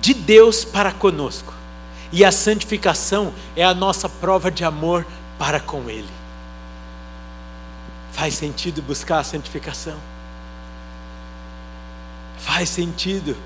de 0.00 0.14
Deus 0.14 0.64
para 0.64 0.92
conosco. 0.92 1.52
E 2.12 2.24
a 2.24 2.30
santificação 2.30 3.32
é 3.56 3.64
a 3.64 3.74
nossa 3.74 4.08
prova 4.08 4.50
de 4.50 4.64
amor 4.64 5.04
para 5.38 5.58
com 5.58 5.90
Ele. 5.90 6.08
Faz 8.12 8.34
sentido 8.34 8.80
buscar 8.80 9.18
a 9.18 9.24
santificação? 9.24 9.96
Faz 12.38 12.68
sentido 12.68 13.36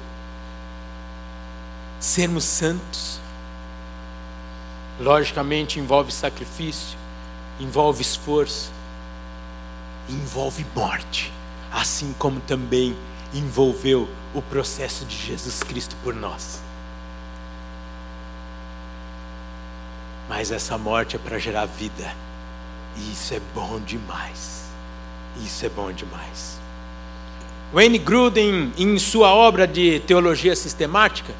sermos 1.98 2.44
santos? 2.44 3.18
Logicamente 5.00 5.80
envolve 5.80 6.12
sacrifício, 6.12 6.98
envolve 7.58 8.02
esforço, 8.02 8.70
envolve 10.08 10.66
morte, 10.76 11.32
assim 11.72 12.14
como 12.18 12.38
também 12.40 12.94
envolveu 13.34 14.08
o 14.34 14.42
processo 14.42 15.04
de 15.04 15.16
Jesus 15.16 15.62
Cristo 15.62 15.96
por 16.02 16.14
nós. 16.14 16.60
Mas 20.28 20.50
essa 20.52 20.78
morte 20.78 21.16
é 21.16 21.18
para 21.18 21.38
gerar 21.38 21.66
vida. 21.66 22.14
E 22.96 23.12
isso 23.12 23.34
é 23.34 23.40
bom 23.54 23.80
demais. 23.80 24.64
Isso 25.44 25.66
é 25.66 25.68
bom 25.68 25.92
demais. 25.92 26.58
Wayne 27.72 27.98
Gruden, 27.98 28.72
em 28.76 28.98
sua 28.98 29.32
obra 29.32 29.66
de 29.66 30.00
teologia 30.00 30.56
sistemática, 30.56 31.32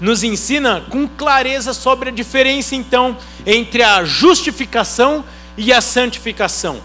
nos 0.00 0.22
ensina 0.22 0.80
com 0.90 1.08
clareza 1.08 1.72
sobre 1.72 2.10
a 2.10 2.12
diferença 2.12 2.74
então 2.74 3.16
entre 3.46 3.82
a 3.82 4.04
justificação 4.04 5.24
e 5.56 5.72
a 5.72 5.80
santificação. 5.80 6.80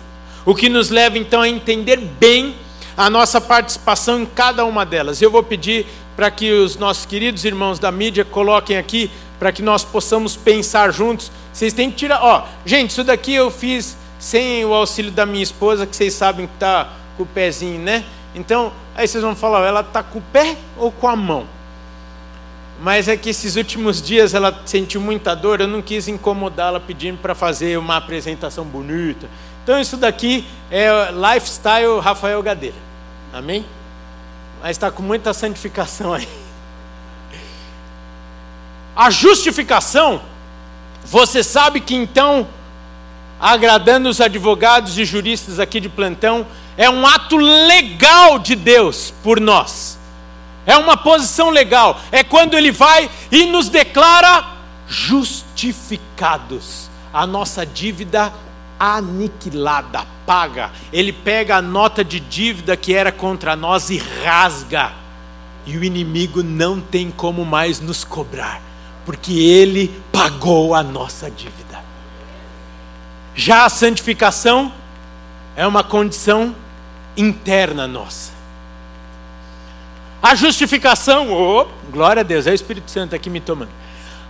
O 0.46 0.56
que 0.56 0.70
nos 0.70 0.90
leva 0.90 1.18
então 1.18 1.42
a 1.42 1.50
entender 1.50 1.98
bem 1.98 2.56
a 2.96 3.10
nossa 3.10 3.40
participação 3.40 4.22
em 4.22 4.26
cada 4.26 4.66
uma 4.66 4.86
delas. 4.86 5.22
Eu 5.22 5.32
vou 5.32 5.44
pedir 5.44 5.86
para 6.16 6.30
que 6.30 6.52
os 6.52 6.76
nossos 6.76 7.06
queridos 7.06 7.46
irmãos 7.46 7.80
da 7.80 7.92
mídia 7.92 8.24
coloquem 8.24 8.78
aqui, 8.78 9.10
para 9.40 9.52
que 9.52 9.62
nós 9.62 9.84
possamos 9.84 10.36
pensar 10.36 10.92
juntos. 10.92 11.32
Vocês 11.52 11.74
têm 11.74 11.90
que 11.90 11.98
tirar. 11.98 12.22
Ó, 12.22 12.46
gente, 12.66 12.92
isso 12.92 13.04
daqui 13.04 13.34
eu 13.34 13.50
fiz 13.50 13.98
sem 14.20 14.64
o 14.66 14.74
auxílio 14.74 15.12
da 15.12 15.26
minha 15.26 15.44
esposa, 15.44 15.88
que 15.88 15.96
vocês 15.96 16.14
sabem 16.14 16.46
que 16.46 16.54
está 16.54 16.90
com 17.18 17.24
o 17.24 17.26
pezinho, 17.26 17.80
né? 17.80 18.04
Então, 18.36 18.72
aí 18.96 19.08
vocês 19.08 19.24
vão 19.24 19.36
falar, 19.36 19.66
ela 19.66 19.82
está 19.82 20.04
com 20.04 20.20
o 20.20 20.22
pé 20.22 20.56
ou 20.78 20.92
com 20.92 21.08
a 21.08 21.16
mão? 21.16 21.48
Mas 22.82 23.08
é 23.08 23.16
que 23.16 23.30
esses 23.30 23.56
últimos 23.56 24.02
dias 24.02 24.34
ela 24.34 24.62
sentiu 24.66 25.02
muita 25.02 25.36
dor, 25.36 25.62
eu 25.62 25.68
não 25.68 25.82
quis 25.82 26.08
incomodá-la 26.08 26.80
pedindo 26.80 27.18
para 27.20 27.36
fazer 27.36 27.78
uma 27.78 27.98
apresentação 27.98 28.66
bonita. 28.66 29.30
Então 29.64 29.80
isso 29.80 29.98
daqui 29.98 30.46
é 30.70 30.90
lifestyle 31.12 32.00
Rafael 32.00 32.42
Gadeira. 32.42 32.78
Amém? 33.34 33.66
Mas 34.62 34.72
está 34.72 34.92
com 34.92 35.04
muita 35.04 35.34
santificação 35.34 36.14
aí. 36.14 36.28
A 38.96 39.10
justificação, 39.10 40.22
você 41.04 41.44
sabe 41.44 41.80
que 41.80 41.96
então, 41.96 42.48
agradando 43.40 44.10
os 44.10 44.20
advogados 44.20 44.98
e 44.98 45.06
juristas 45.06 45.60
aqui 45.60 45.80
de 45.80 45.90
plantão, 45.90 46.46
é 46.78 46.90
um 46.90 47.08
ato 47.08 47.38
legal 47.38 48.38
de 48.38 48.56
Deus 48.56 49.14
por 49.24 49.40
nós. 49.40 49.98
É 50.66 50.78
uma 50.78 50.98
posição 50.98 51.50
legal. 51.50 52.00
É 52.12 52.24
quando 52.24 52.56
Ele 52.56 52.72
vai 52.72 53.10
e 53.32 53.46
nos 53.46 53.70
declara 53.70 54.46
justificados. 54.88 56.90
A 57.14 57.26
nossa 57.26 57.66
dívida 57.66 58.32
aniquilada, 58.82 60.08
paga. 60.26 60.72
Ele 60.92 61.14
pega 61.14 61.58
a 61.58 61.62
nota 61.62 62.04
de 62.04 62.20
dívida 62.20 62.76
que 62.76 62.96
era 62.96 63.12
contra 63.12 63.56
nós 63.56 63.92
e 63.92 63.98
rasga. 63.98 64.94
e 65.64 65.78
o 65.78 65.84
inimigo 65.84 66.42
não 66.42 66.82
tem 66.82 67.12
como 67.12 67.46
mais 67.46 67.80
nos 67.80 68.04
cobrar, 68.04 68.60
porque 69.06 69.32
ele 69.32 69.94
pagou 70.12 70.74
a 70.74 70.82
nossa 70.82 71.30
dívida. 71.30 71.84
Já 73.36 73.66
a 73.66 73.70
santificação 73.70 74.74
é 75.56 75.68
uma 75.68 75.84
condição 75.84 76.56
interna 77.16 77.88
nossa. 77.88 78.32
A 80.24 80.34
justificação, 80.34 81.32
oh, 81.32 81.68
glória 81.92 82.22
a 82.22 82.24
Deus, 82.24 82.48
é 82.48 82.52
o 82.52 82.56
Espírito 82.56 82.90
Santo 82.90 83.16
aqui 83.16 83.30
me 83.30 83.40
tomando. 83.40 83.70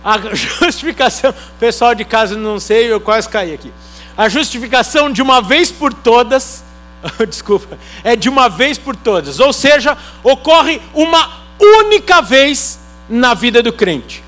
A 0.04 0.18
justificação, 0.36 1.34
pessoal 1.58 1.94
de 1.94 2.04
casa 2.04 2.36
não 2.36 2.60
sei, 2.60 2.92
eu 2.92 3.00
quase 3.00 3.26
caí 3.26 3.54
aqui. 3.54 3.72
A 4.16 4.28
justificação 4.28 5.10
de 5.10 5.22
uma 5.22 5.40
vez 5.40 5.70
por 5.70 5.92
todas, 5.92 6.62
desculpa, 7.28 7.78
é 8.04 8.14
de 8.14 8.28
uma 8.28 8.48
vez 8.48 8.78
por 8.78 8.94
todas, 8.94 9.40
ou 9.40 9.52
seja, 9.52 9.96
ocorre 10.22 10.80
uma 10.94 11.42
única 11.58 12.20
vez 12.20 12.78
na 13.08 13.34
vida 13.34 13.62
do 13.62 13.72
crente. 13.72 14.22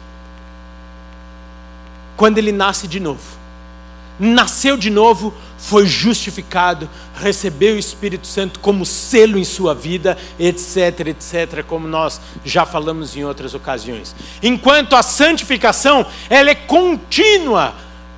Quando 2.16 2.38
ele 2.38 2.52
nasce 2.52 2.86
de 2.86 3.00
novo. 3.00 3.34
Nasceu 4.18 4.76
de 4.76 4.90
novo, 4.90 5.34
foi 5.58 5.86
justificado, 5.86 6.88
recebeu 7.16 7.74
o 7.74 7.78
Espírito 7.78 8.26
Santo 8.28 8.60
como 8.60 8.86
selo 8.86 9.36
em 9.36 9.44
sua 9.44 9.74
vida, 9.74 10.16
etc, 10.38 11.08
etc, 11.08 11.64
como 11.66 11.88
nós 11.88 12.20
já 12.44 12.64
falamos 12.64 13.16
em 13.16 13.24
outras 13.24 13.54
ocasiões. 13.54 14.14
Enquanto 14.40 14.94
a 14.94 15.02
santificação, 15.02 16.06
ela 16.30 16.50
é 16.50 16.54
contínua 16.54 17.74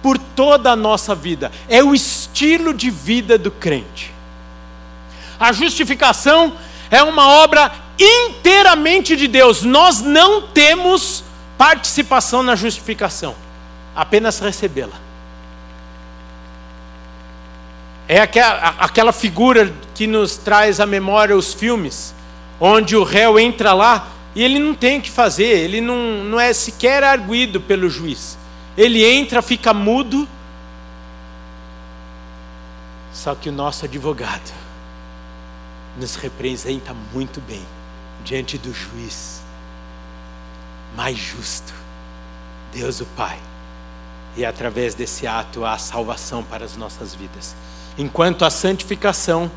por 0.07 0.19
toda 0.19 0.71
a 0.71 0.77
nossa 0.77 1.17
vida, 1.17 1.51
é 1.69 1.83
o 1.83 1.93
estilo 1.93 2.73
de 2.73 2.91
vida 2.91 3.37
do 3.37 3.51
crente. 3.51 4.15
A 5.37 5.51
justificação 5.51 6.53
é 6.89 7.03
uma 7.03 7.29
obra 7.29 7.73
inteiramente 7.99 9.17
de 9.17 9.27
Deus, 9.27 9.63
nós 9.63 10.01
não 10.01 10.43
temos 10.43 11.25
participação 11.59 12.41
na 12.41 12.55
justificação, 12.55 13.35
apenas 13.97 14.39
recebê-la. 14.39 14.95
É 18.07 18.21
aquela, 18.21 19.11
figura 19.11 19.75
que 19.93 20.07
nos 20.07 20.37
traz 20.37 20.79
à 20.79 20.87
memória 20.87 21.37
os 21.37 21.53
filmes, 21.53 22.15
onde 22.61 22.95
o 22.95 23.03
réu 23.03 23.41
entra 23.41 23.73
lá 23.73 24.07
e 24.37 24.45
ele 24.45 24.61
não 24.61 24.73
tem 24.73 25.01
o 25.01 25.03
que 25.03 25.11
fazer, 25.11 25.65
ele 25.65 25.81
não, 25.81 26.23
não 26.23 26.39
é 26.39 26.53
sequer 26.53 27.03
arguído 27.03 27.61
pelo 27.61 27.91
juiz. 27.91 28.39
Ele 28.77 29.05
entra, 29.05 29.41
fica 29.43 29.73
mudo. 29.73 30.29
Só 33.13 33.35
que 33.35 33.49
o 33.49 33.53
nosso 33.53 33.85
advogado 33.85 34.53
nos 35.97 36.17
representa 36.17 36.95
muito 37.13 37.41
bem 37.41 37.65
diante 38.23 38.59
do 38.59 38.73
juiz 38.73 39.41
mais 40.95 41.17
justo, 41.17 41.75
Deus 42.73 43.01
o 43.01 43.07
Pai. 43.07 43.39
E 44.37 44.45
através 44.45 44.95
desse 44.95 45.27
ato 45.27 45.65
há 45.65 45.79
salvação 45.79 46.43
para 46.43 46.65
as 46.65 46.77
nossas 46.77 47.15
vidas 47.15 47.55
enquanto 47.99 48.45
a 48.45 48.51
santificação, 48.51 49.51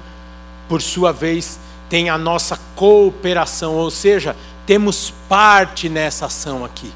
por 0.68 0.82
sua 0.82 1.12
vez, 1.12 1.60
tem 1.90 2.10
a 2.10 2.18
nossa 2.18 2.60
cooperação, 2.76 3.76
ou 3.76 3.90
seja, 3.90 4.36
temos 4.66 5.12
parte 5.28 5.90
nessa 5.90 6.28
ação 6.28 6.64
aqui. 6.64 6.92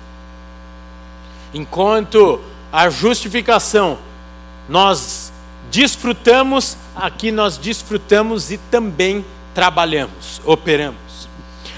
Enquanto 1.54 2.40
a 2.72 2.90
justificação 2.90 3.98
nós 4.68 5.32
desfrutamos, 5.72 6.78
aqui 6.96 7.32
nós 7.32 7.58
desfrutamos 7.58 8.52
e 8.52 8.58
também 8.58 9.26
trabalhamos, 9.54 10.42
operamos. 10.46 11.28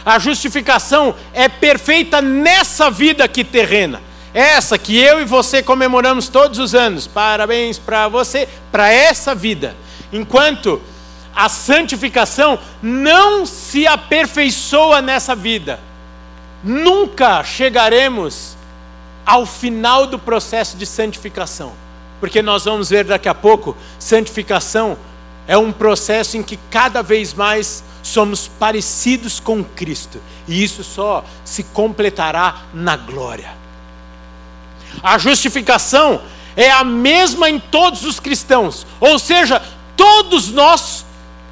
A 0.06 0.20
justificação 0.20 1.16
é 1.34 1.50
perfeita 1.50 2.22
nessa 2.22 2.92
vida 2.92 3.24
aqui 3.24 3.44
terrena 3.44 4.02
essa 4.36 4.78
que 4.78 4.98
eu 4.98 5.22
e 5.22 5.24
você 5.24 5.64
comemoramos 5.64 6.28
todos 6.28 6.60
os 6.60 6.76
anos. 6.76 7.08
Parabéns 7.08 7.80
para 7.80 8.10
você, 8.10 8.50
para 8.70 8.92
essa 8.92 9.34
vida. 9.34 9.74
Enquanto 10.12 10.82
a 11.34 11.48
santificação 11.48 12.60
não 12.82 13.46
se 13.46 13.88
aperfeiçoa 13.88 15.02
nessa 15.02 15.34
vida, 15.34 15.80
nunca 16.62 17.46
chegaremos 17.46 18.55
ao 19.26 19.46
final 19.46 20.08
do 20.08 20.20
processo 20.20 20.78
de 20.78 20.86
santificação. 20.86 21.74
Porque 22.20 22.42
nós 22.42 22.66
vamos 22.66 22.90
ver 22.90 23.04
daqui 23.04 23.28
a 23.28 23.34
pouco, 23.34 23.76
santificação 24.00 24.98
é 25.48 25.58
um 25.58 25.72
processo 25.72 26.38
em 26.38 26.44
que 26.44 26.58
cada 26.70 27.02
vez 27.02 27.34
mais 27.34 27.84
somos 28.02 28.48
parecidos 28.48 29.40
com 29.40 29.64
Cristo, 29.64 30.22
e 30.48 30.64
isso 30.64 30.84
só 30.84 31.26
se 31.44 31.64
completará 31.64 32.64
na 32.74 32.96
glória. 32.96 33.52
A 35.02 35.18
justificação 35.18 36.22
é 36.56 36.72
a 36.72 36.84
mesma 36.84 37.50
em 37.50 37.60
todos 37.60 38.06
os 38.06 38.20
cristãos, 38.20 38.86
ou 39.00 39.18
seja, 39.18 39.62
todos 39.98 40.52
nós 40.52 41.06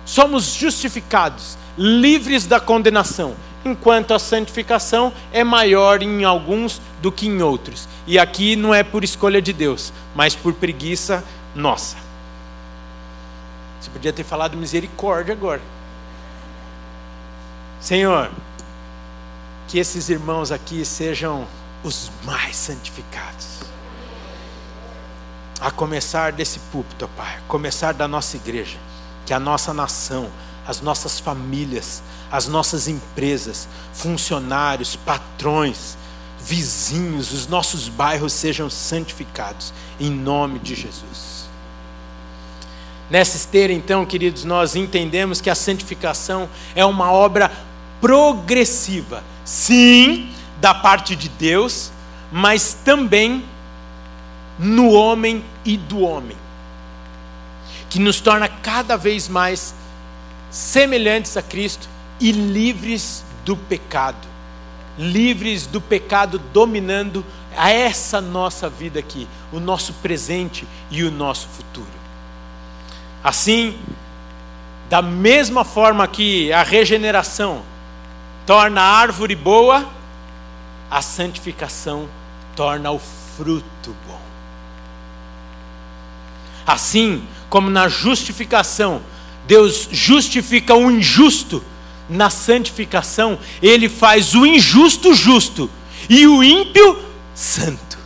somos 0.05 0.53
justificados, 0.53 1.57
livres 1.77 2.45
da 2.45 2.59
condenação, 2.59 3.35
enquanto 3.65 4.13
a 4.13 4.19
santificação 4.19 5.13
é 5.31 5.43
maior 5.43 6.01
em 6.01 6.23
alguns 6.23 6.81
do 7.01 7.11
que 7.11 7.27
em 7.27 7.41
outros. 7.41 7.87
E 8.05 8.19
aqui 8.19 8.55
não 8.55 8.73
é 8.73 8.83
por 8.83 9.03
escolha 9.03 9.41
de 9.41 9.53
Deus, 9.53 9.93
mas 10.15 10.35
por 10.35 10.53
preguiça 10.53 11.23
nossa. 11.55 11.97
Você 13.79 13.89
podia 13.89 14.13
ter 14.13 14.23
falado 14.23 14.57
misericórdia 14.57 15.33
agora. 15.33 15.61
Senhor, 17.79 18.31
que 19.67 19.77
esses 19.77 20.09
irmãos 20.09 20.51
aqui 20.51 20.85
sejam 20.85 21.47
os 21.83 22.11
mais 22.23 22.55
santificados. 22.55 23.59
A 25.59 25.69
começar 25.71 26.31
desse 26.31 26.59
púlpito, 26.59 27.09
Pai, 27.09 27.37
a 27.37 27.41
começar 27.47 27.93
da 27.93 28.07
nossa 28.07 28.37
igreja, 28.37 28.77
que 29.25 29.33
a 29.33 29.39
nossa 29.39 29.73
nação, 29.73 30.29
as 30.67 30.81
nossas 30.81 31.19
famílias, 31.19 32.01
as 32.31 32.47
nossas 32.47 32.87
empresas, 32.87 33.67
funcionários, 33.93 34.95
patrões, 34.95 35.97
vizinhos, 36.39 37.31
os 37.31 37.47
nossos 37.47 37.87
bairros 37.87 38.33
sejam 38.33 38.69
santificados, 38.69 39.73
em 39.99 40.09
nome 40.09 40.59
de 40.59 40.75
Jesus. 40.75 41.43
Nessa 43.09 43.37
esteira, 43.37 43.71
então, 43.71 44.05
queridos, 44.05 44.43
nós 44.43 44.75
entendemos 44.75 45.39
que 45.39 45.49
a 45.49 45.55
santificação 45.55 46.49
é 46.75 46.85
uma 46.85 47.11
obra 47.11 47.51
progressiva. 48.01 49.23
Sim, 49.45 50.33
da 50.59 50.73
parte 50.73 51.15
de 51.15 51.27
Deus, 51.27 51.91
mas 52.31 52.73
também 52.85 53.43
no 54.57 54.91
homem 54.91 55.43
e 55.65 55.77
do 55.77 55.99
homem, 55.99 56.37
que 57.89 57.99
nos 57.99 58.21
torna 58.21 58.47
cada 58.47 58.95
vez 58.95 59.27
mais 59.27 59.75
semelhantes 60.53 61.35
a 61.35 61.41
Cristo 61.41 61.89
e 62.19 62.31
livres 62.31 63.25
do 63.43 63.57
pecado, 63.57 64.27
livres 64.99 65.65
do 65.65 65.81
pecado 65.81 66.37
dominando 66.37 67.25
a 67.57 67.71
essa 67.71 68.21
nossa 68.21 68.69
vida 68.69 68.99
aqui, 68.99 69.27
o 69.51 69.59
nosso 69.59 69.93
presente 69.93 70.67
e 70.91 71.03
o 71.03 71.09
nosso 71.09 71.47
futuro. 71.47 71.87
Assim, 73.23 73.79
da 74.89 75.01
mesma 75.01 75.65
forma 75.65 76.07
que 76.07 76.53
a 76.53 76.61
regeneração 76.61 77.63
torna 78.45 78.79
a 78.79 78.97
árvore 78.99 79.35
boa, 79.35 79.89
a 80.91 81.01
santificação 81.01 82.07
torna 82.55 82.91
o 82.91 82.99
fruto 82.99 83.95
bom. 84.07 84.21
Assim 86.67 87.27
como 87.49 87.71
na 87.71 87.87
justificação, 87.87 89.01
Deus 89.45 89.89
justifica 89.91 90.73
o 90.75 90.89
injusto, 90.89 91.63
na 92.09 92.29
santificação, 92.29 93.39
Ele 93.61 93.87
faz 93.87 94.35
o 94.35 94.45
injusto 94.45 95.13
justo 95.13 95.69
e 96.09 96.27
o 96.27 96.43
ímpio 96.43 96.99
santo. 97.33 97.97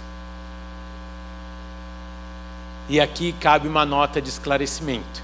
E 2.90 3.02
aqui 3.02 3.34
cabe 3.34 3.68
uma 3.68 3.86
nota 3.86 4.22
de 4.22 4.30
esclarecimento. 4.30 5.22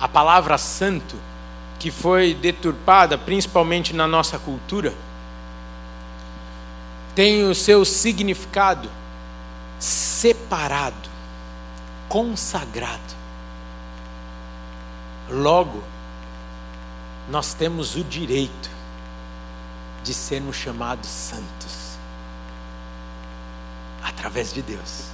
A 0.00 0.08
palavra 0.08 0.58
santo 0.58 1.16
que 1.78 1.90
foi 1.90 2.34
deturpada, 2.34 3.16
principalmente 3.16 3.94
na 3.94 4.06
nossa 4.06 4.38
cultura, 4.38 4.92
tem 7.14 7.44
o 7.44 7.54
seu 7.54 7.84
significado 7.84 8.90
separado, 9.78 11.05
consagrado. 12.08 13.16
Logo, 15.28 15.82
nós 17.28 17.54
temos 17.54 17.96
o 17.96 18.04
direito 18.04 18.70
de 20.02 20.14
sermos 20.14 20.56
chamados 20.56 21.08
santos 21.08 21.98
através 24.02 24.52
de 24.52 24.62
Deus. 24.62 25.06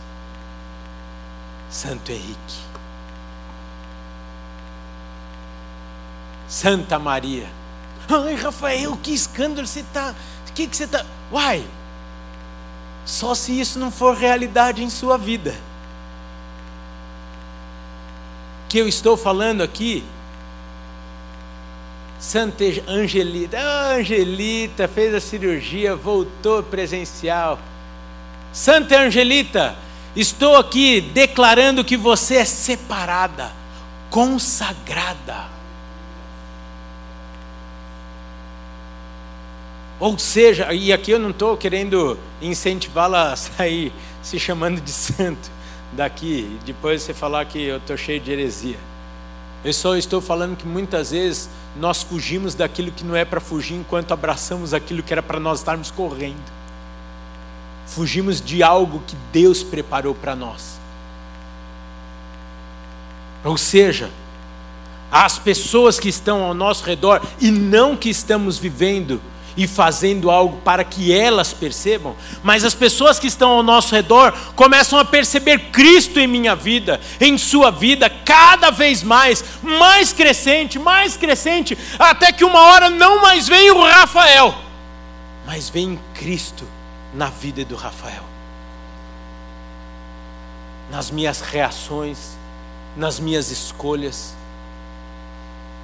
Santo 1.71 2.13
Henrique. 2.13 2.73
Santa 6.47 6.99
Maria 6.99 7.49
Ai, 8.09 8.35
Rafael, 8.35 8.97
que 9.03 9.13
escândalo 9.13 9.67
você 9.67 9.81
está. 9.81 10.15
O 10.49 10.53
que, 10.53 10.67
que 10.67 10.77
você 10.77 10.85
está. 10.85 11.05
Uai! 11.31 11.65
Só 13.05 13.35
se 13.35 13.59
isso 13.59 13.79
não 13.79 13.91
for 13.91 14.17
realidade 14.17 14.83
em 14.83 14.91
sua 14.91 15.17
vida. 15.17 15.55
Que 18.73 18.79
eu 18.79 18.89
estou 18.89 19.19
falando 19.19 19.61
aqui 19.63 20.03
Santa 22.19 22.65
Angelita, 22.89 23.59
ah, 23.59 23.97
Angelita 23.97 24.89
fez 24.89 25.15
a 25.15 25.21
cirurgia, 25.21 25.95
voltou 25.95 26.63
presencial. 26.63 27.59
Santa 28.51 28.99
Angelita, 28.99 29.77
estou 30.17 30.57
aqui 30.57 31.03
declarando 31.03 31.85
que 31.85 31.99
você 31.99 32.37
é 32.37 32.47
separada, 32.47 33.53
consagrada. 34.09 35.49
Ou 40.01 40.19
seja, 40.19 40.73
e 40.73 40.95
aqui 40.95 41.11
eu 41.11 41.19
não 41.19 41.29
estou 41.29 41.59
querendo 41.59 42.19
incentivá-la 42.41 43.35
a 43.35 43.37
sair 43.37 43.93
se 44.23 44.41
chamando 44.41 44.81
de 44.81 44.93
santo 44.93 45.62
daqui, 45.93 46.59
depois 46.65 47.03
você 47.03 47.15
falar 47.15 47.45
que 47.45 47.63
eu 47.63 47.77
estou 47.77 47.97
cheio 47.97 48.21
de 48.21 48.33
heresia. 48.33 48.79
Eu 49.65 49.73
só 49.73 49.97
estou 49.97 50.21
falando 50.21 50.57
que 50.57 50.67
muitas 50.67 51.13
vezes 51.13 51.49
nós 51.77 52.03
fugimos 52.03 52.55
daquilo 52.55 52.91
que 52.91 53.05
não 53.05 53.15
é 53.15 53.25
para 53.25 53.41
fugir 53.41 53.75
enquanto 53.75 54.13
abraçamos 54.13 54.75
aquilo 54.75 55.03
que 55.03 55.13
era 55.13 55.23
para 55.23 55.39
nós 55.39 55.61
estarmos 55.61 55.91
correndo. 55.91 56.43
Fugimos 57.87 58.41
de 58.41 58.63
algo 58.63 59.03
que 59.07 59.17
Deus 59.33 59.63
preparou 59.63 60.15
para 60.15 60.35
nós. 60.35 60.81
Ou 63.45 63.57
seja, 63.57 64.11
as 65.11 65.39
pessoas 65.39 66.01
que 66.01 66.09
estão 66.09 66.43
ao 66.43 66.55
nosso 66.55 66.85
redor 66.85 67.21
e 67.41 67.51
não 67.51 67.97
que 67.97 68.09
estamos 68.09 68.59
vivendo 68.59 69.21
e 69.57 69.67
fazendo 69.67 70.31
algo 70.31 70.59
para 70.59 70.85
que 70.85 71.13
elas 71.13 71.53
percebam, 71.53 72.17
mas 72.43 72.65
as 72.65 72.75
pessoas 72.75 73.19
que 73.19 73.27
estão 73.27 73.51
ao 73.51 73.63
nosso 73.63 73.95
redor 73.95 74.33
começam 74.55 74.99
a 74.99 75.05
perceber 75.05 75.71
Cristo 75.71 76.19
em 76.19 76.27
minha 76.27 76.55
vida, 76.55 77.01
em 77.21 77.37
sua 77.37 77.71
vida, 77.71 78.09
cada 78.09 78.71
vez 78.71 79.03
mais, 79.03 79.45
mais 79.63 80.13
crescente, 80.13 80.79
mais 80.79 81.17
crescente, 81.17 81.77
até 81.99 82.33
que 82.33 82.45
uma 82.45 82.61
hora 82.61 82.89
não 82.89 83.21
mais 83.23 83.49
vem 83.49 83.71
o 83.71 83.83
Rafael, 83.83 84.55
mas 85.47 85.69
vem 85.69 85.99
Cristo 86.15 86.67
na 87.13 87.29
vida 87.29 87.65
do 87.65 87.77
Rafael, 87.77 88.25
nas 90.91 91.11
minhas 91.11 91.41
reações, 91.41 92.37
nas 92.97 93.21
minhas 93.21 93.51
escolhas, 93.51 94.35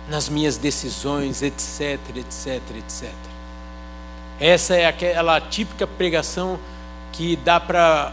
nas 0.09 0.28
minhas 0.28 0.57
decisões, 0.57 1.42
etc, 1.42 1.98
etc, 2.16 2.62
etc. 2.76 3.27
Essa 4.40 4.77
é 4.77 4.87
aquela 4.87 5.40
típica 5.40 5.87
pregação 5.87 6.59
que 7.12 7.37
dá 7.37 7.59
para 7.59 8.12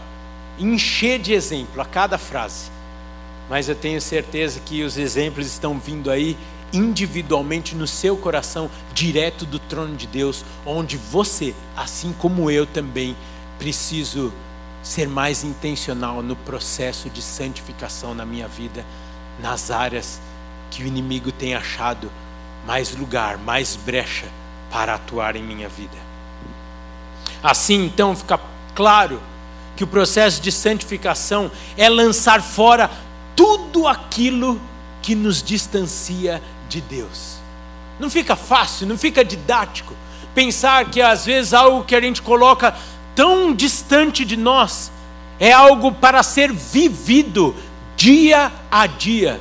encher 0.58 1.20
de 1.20 1.32
exemplo 1.32 1.80
a 1.80 1.84
cada 1.84 2.18
frase. 2.18 2.70
Mas 3.48 3.68
eu 3.68 3.76
tenho 3.76 4.00
certeza 4.00 4.60
que 4.60 4.82
os 4.82 4.98
exemplos 4.98 5.46
estão 5.46 5.78
vindo 5.78 6.10
aí 6.10 6.36
individualmente 6.72 7.76
no 7.76 7.86
seu 7.86 8.16
coração, 8.16 8.68
direto 8.92 9.46
do 9.46 9.58
trono 9.58 9.94
de 9.96 10.06
Deus, 10.06 10.44
onde 10.64 10.96
você, 10.96 11.54
assim 11.76 12.12
como 12.12 12.50
eu 12.50 12.66
também, 12.66 13.16
preciso 13.56 14.32
ser 14.82 15.08
mais 15.08 15.44
intencional 15.44 16.22
no 16.22 16.34
processo 16.34 17.08
de 17.08 17.22
santificação 17.22 18.14
na 18.14 18.26
minha 18.26 18.48
vida, 18.48 18.84
nas 19.40 19.70
áreas 19.70 20.20
que 20.70 20.82
o 20.82 20.86
inimigo 20.86 21.30
tem 21.30 21.54
achado 21.54 22.10
mais 22.66 22.94
lugar, 22.96 23.38
mais 23.38 23.76
brecha 23.76 24.26
para 24.70 24.94
atuar 24.94 25.36
em 25.36 25.42
minha 25.42 25.68
vida. 25.68 25.96
Assim, 27.42 27.84
então, 27.84 28.14
fica 28.16 28.40
claro 28.74 29.20
que 29.76 29.84
o 29.84 29.86
processo 29.86 30.40
de 30.40 30.50
santificação 30.50 31.50
é 31.76 31.88
lançar 31.88 32.42
fora 32.42 32.90
tudo 33.34 33.86
aquilo 33.86 34.60
que 35.02 35.14
nos 35.14 35.42
distancia 35.42 36.42
de 36.68 36.80
Deus. 36.80 37.36
Não 38.00 38.10
fica 38.10 38.34
fácil, 38.34 38.86
não 38.86 38.98
fica 38.98 39.24
didático 39.24 39.94
pensar 40.36 40.84
que 40.90 41.00
às 41.00 41.24
vezes 41.24 41.54
algo 41.54 41.82
que 41.82 41.96
a 41.96 42.00
gente 42.00 42.20
coloca 42.20 42.76
tão 43.14 43.54
distante 43.54 44.22
de 44.22 44.36
nós 44.36 44.92
é 45.40 45.50
algo 45.50 45.90
para 45.90 46.22
ser 46.22 46.52
vivido 46.52 47.56
dia 47.96 48.52
a 48.70 48.86
dia, 48.86 49.40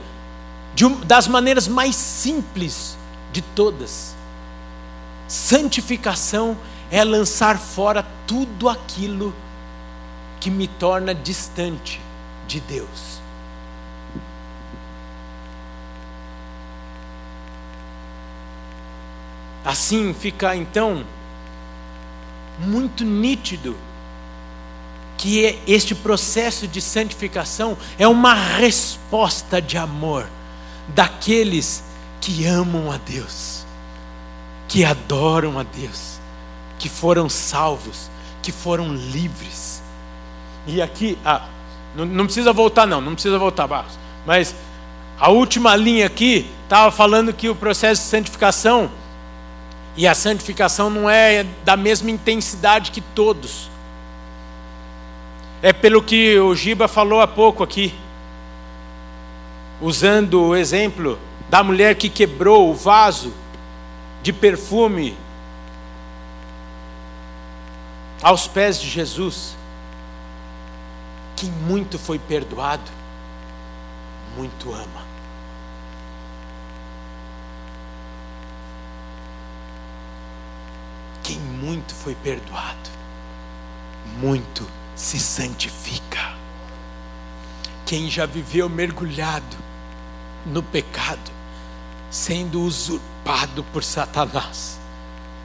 um, 0.81 1.01
das 1.01 1.27
maneiras 1.27 1.67
mais 1.67 1.97
simples 1.97 2.97
de 3.33 3.41
todas. 3.41 4.15
Santificação 5.27 6.51
é 6.51 6.55
lançar 7.03 7.57
fora 7.57 8.05
tudo 8.27 8.69
aquilo 8.69 9.33
que 10.39 10.49
me 10.49 10.67
torna 10.67 11.13
distante 11.13 11.99
de 12.47 12.59
Deus. 12.59 13.19
Assim 19.63 20.13
fica 20.13 20.55
então 20.55 21.03
muito 22.59 23.03
nítido 23.03 23.75
que 25.17 25.59
este 25.65 25.95
processo 25.95 26.67
de 26.67 26.79
santificação 26.79 27.75
é 27.97 28.07
uma 28.07 28.33
resposta 28.33 29.59
de 29.59 29.77
amor 29.77 30.29
daqueles 30.89 31.83
que 32.21 32.45
amam 32.45 32.91
a 32.91 32.97
Deus, 32.97 33.65
que 34.67 34.85
adoram 34.85 35.57
a 35.57 35.63
Deus 35.63 36.14
que 36.77 36.89
foram 36.89 37.29
salvos, 37.29 38.09
que 38.41 38.51
foram 38.51 38.93
livres. 38.93 39.81
E 40.67 40.81
aqui, 40.81 41.17
ah, 41.23 41.47
não, 41.95 42.05
não 42.05 42.25
precisa 42.25 42.51
voltar, 42.51 42.85
não, 42.85 42.99
não 42.99 43.13
precisa 43.13 43.37
voltar, 43.37 43.67
Barros. 43.67 43.97
Mas 44.25 44.55
a 45.19 45.29
última 45.29 45.75
linha 45.75 46.05
aqui 46.05 46.49
estava 46.63 46.91
falando 46.91 47.33
que 47.33 47.47
o 47.47 47.55
processo 47.55 48.01
de 48.01 48.07
santificação, 48.07 48.91
e 49.95 50.05
a 50.05 50.13
santificação 50.13 50.89
não 50.89 51.09
é 51.09 51.45
da 51.63 51.77
mesma 51.77 52.11
intensidade 52.11 52.91
que 52.91 52.99
todos. 52.99 53.69
É 55.61 55.71
pelo 55.71 56.03
que 56.03 56.37
o 56.37 56.53
Giba 56.53 56.87
falou 56.87 57.21
há 57.21 57.27
pouco 57.27 57.63
aqui, 57.63 57.93
usando 59.81 60.41
o 60.41 60.55
exemplo 60.55 61.17
da 61.49 61.63
mulher 61.63 61.95
que 61.95 62.09
quebrou 62.09 62.69
o 62.69 62.73
vaso 62.73 63.33
de 64.21 64.33
perfume 64.33 65.15
aos 68.21 68.47
pés 68.47 68.79
de 68.79 68.89
Jesus. 68.89 69.55
Quem 71.35 71.51
muito 71.51 71.99
foi 71.99 72.17
perdoado, 72.17 72.91
muito 74.35 74.73
ama. 74.73 75.05
Quem 81.21 81.39
muito 81.39 81.93
foi 81.93 82.13
perdoado, 82.15 82.89
muito 84.17 84.65
se 84.95 85.19
santifica. 85.19 86.35
Quem 87.85 88.09
já 88.09 88.25
viveu 88.25 88.69
mergulhado 88.69 89.57
no 90.45 90.61
pecado, 90.61 91.31
sendo 92.09 92.61
usurpado 92.61 93.63
por 93.65 93.83
Satanás, 93.83 94.79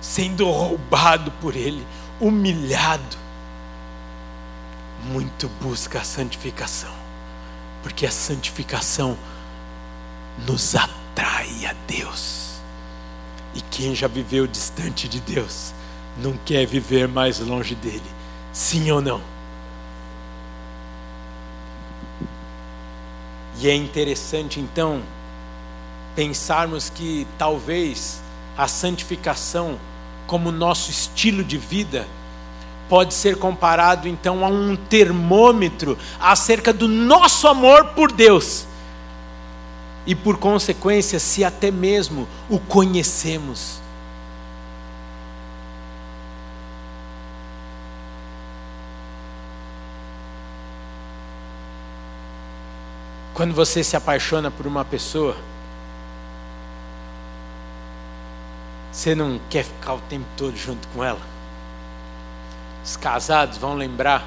sendo 0.00 0.50
roubado 0.50 1.30
por 1.32 1.56
ele, 1.56 1.86
humilhado, 2.20 3.16
muito 5.04 5.48
busca 5.60 6.00
a 6.00 6.04
santificação, 6.04 6.92
porque 7.82 8.06
a 8.06 8.10
santificação 8.10 9.16
nos 10.46 10.74
atrai 10.74 11.66
a 11.66 11.74
Deus. 11.86 12.60
E 13.54 13.60
quem 13.62 13.94
já 13.94 14.06
viveu 14.06 14.46
distante 14.46 15.08
de 15.08 15.20
Deus, 15.20 15.72
não 16.18 16.36
quer 16.44 16.66
viver 16.66 17.08
mais 17.08 17.40
longe 17.40 17.74
dele, 17.74 18.02
sim 18.52 18.90
ou 18.90 19.00
não? 19.00 19.20
E 23.58 23.68
é 23.68 23.74
interessante 23.74 24.60
então 24.60 25.02
pensarmos 26.14 26.90
que 26.90 27.26
talvez 27.38 28.22
a 28.56 28.68
santificação 28.68 29.78
como 30.30 30.52
nosso 30.52 30.92
estilo 30.92 31.42
de 31.42 31.58
vida, 31.58 32.06
pode 32.88 33.14
ser 33.14 33.36
comparado 33.36 34.06
então 34.06 34.44
a 34.44 34.48
um 34.48 34.76
termômetro 34.76 35.98
acerca 36.20 36.72
do 36.72 36.86
nosso 36.86 37.48
amor 37.48 37.86
por 37.96 38.12
Deus. 38.12 38.64
E 40.06 40.14
por 40.14 40.38
consequência, 40.38 41.18
se 41.18 41.42
até 41.44 41.72
mesmo 41.72 42.28
o 42.48 42.60
conhecemos. 42.60 43.80
Quando 53.34 53.52
você 53.52 53.82
se 53.82 53.96
apaixona 53.96 54.48
por 54.48 54.64
uma 54.64 54.84
pessoa, 54.84 55.36
Você 58.92 59.14
não 59.14 59.40
quer 59.48 59.64
ficar 59.64 59.94
o 59.94 60.00
tempo 60.00 60.26
todo 60.36 60.56
junto 60.56 60.88
com 60.88 61.04
ela? 61.04 61.20
Os 62.84 62.96
casados 62.96 63.56
vão 63.56 63.74
lembrar, 63.74 64.24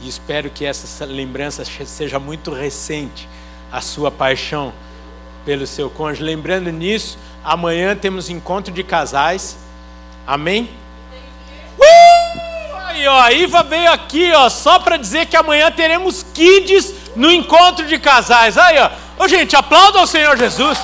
e 0.00 0.08
espero 0.08 0.48
que 0.50 0.64
essa 0.64 1.04
lembrança 1.04 1.64
seja 1.64 2.18
muito 2.18 2.52
recente, 2.52 3.28
a 3.72 3.80
sua 3.80 4.10
paixão 4.10 4.72
pelo 5.44 5.66
seu 5.66 5.90
cônjuge. 5.90 6.22
Lembrando 6.22 6.70
nisso, 6.70 7.18
amanhã 7.42 7.96
temos 7.96 8.30
encontro 8.30 8.72
de 8.72 8.84
casais. 8.84 9.56
Amém? 10.26 10.70
Uh! 11.78 12.46
Aí, 12.86 13.06
ó, 13.06 13.20
a 13.20 13.32
Iva 13.32 13.62
veio 13.62 13.90
aqui, 13.90 14.32
ó, 14.32 14.48
só 14.48 14.78
para 14.78 14.96
dizer 14.96 15.26
que 15.26 15.36
amanhã 15.36 15.70
teremos 15.70 16.24
kids 16.34 16.94
no 17.14 17.30
encontro 17.30 17.86
de 17.86 17.98
casais. 17.98 18.56
Aí, 18.56 18.78
ó. 18.78 18.90
Ô, 19.18 19.26
gente, 19.28 19.56
aplauda 19.56 19.98
ao 19.98 20.06
Senhor 20.06 20.36
Jesus. 20.36 20.78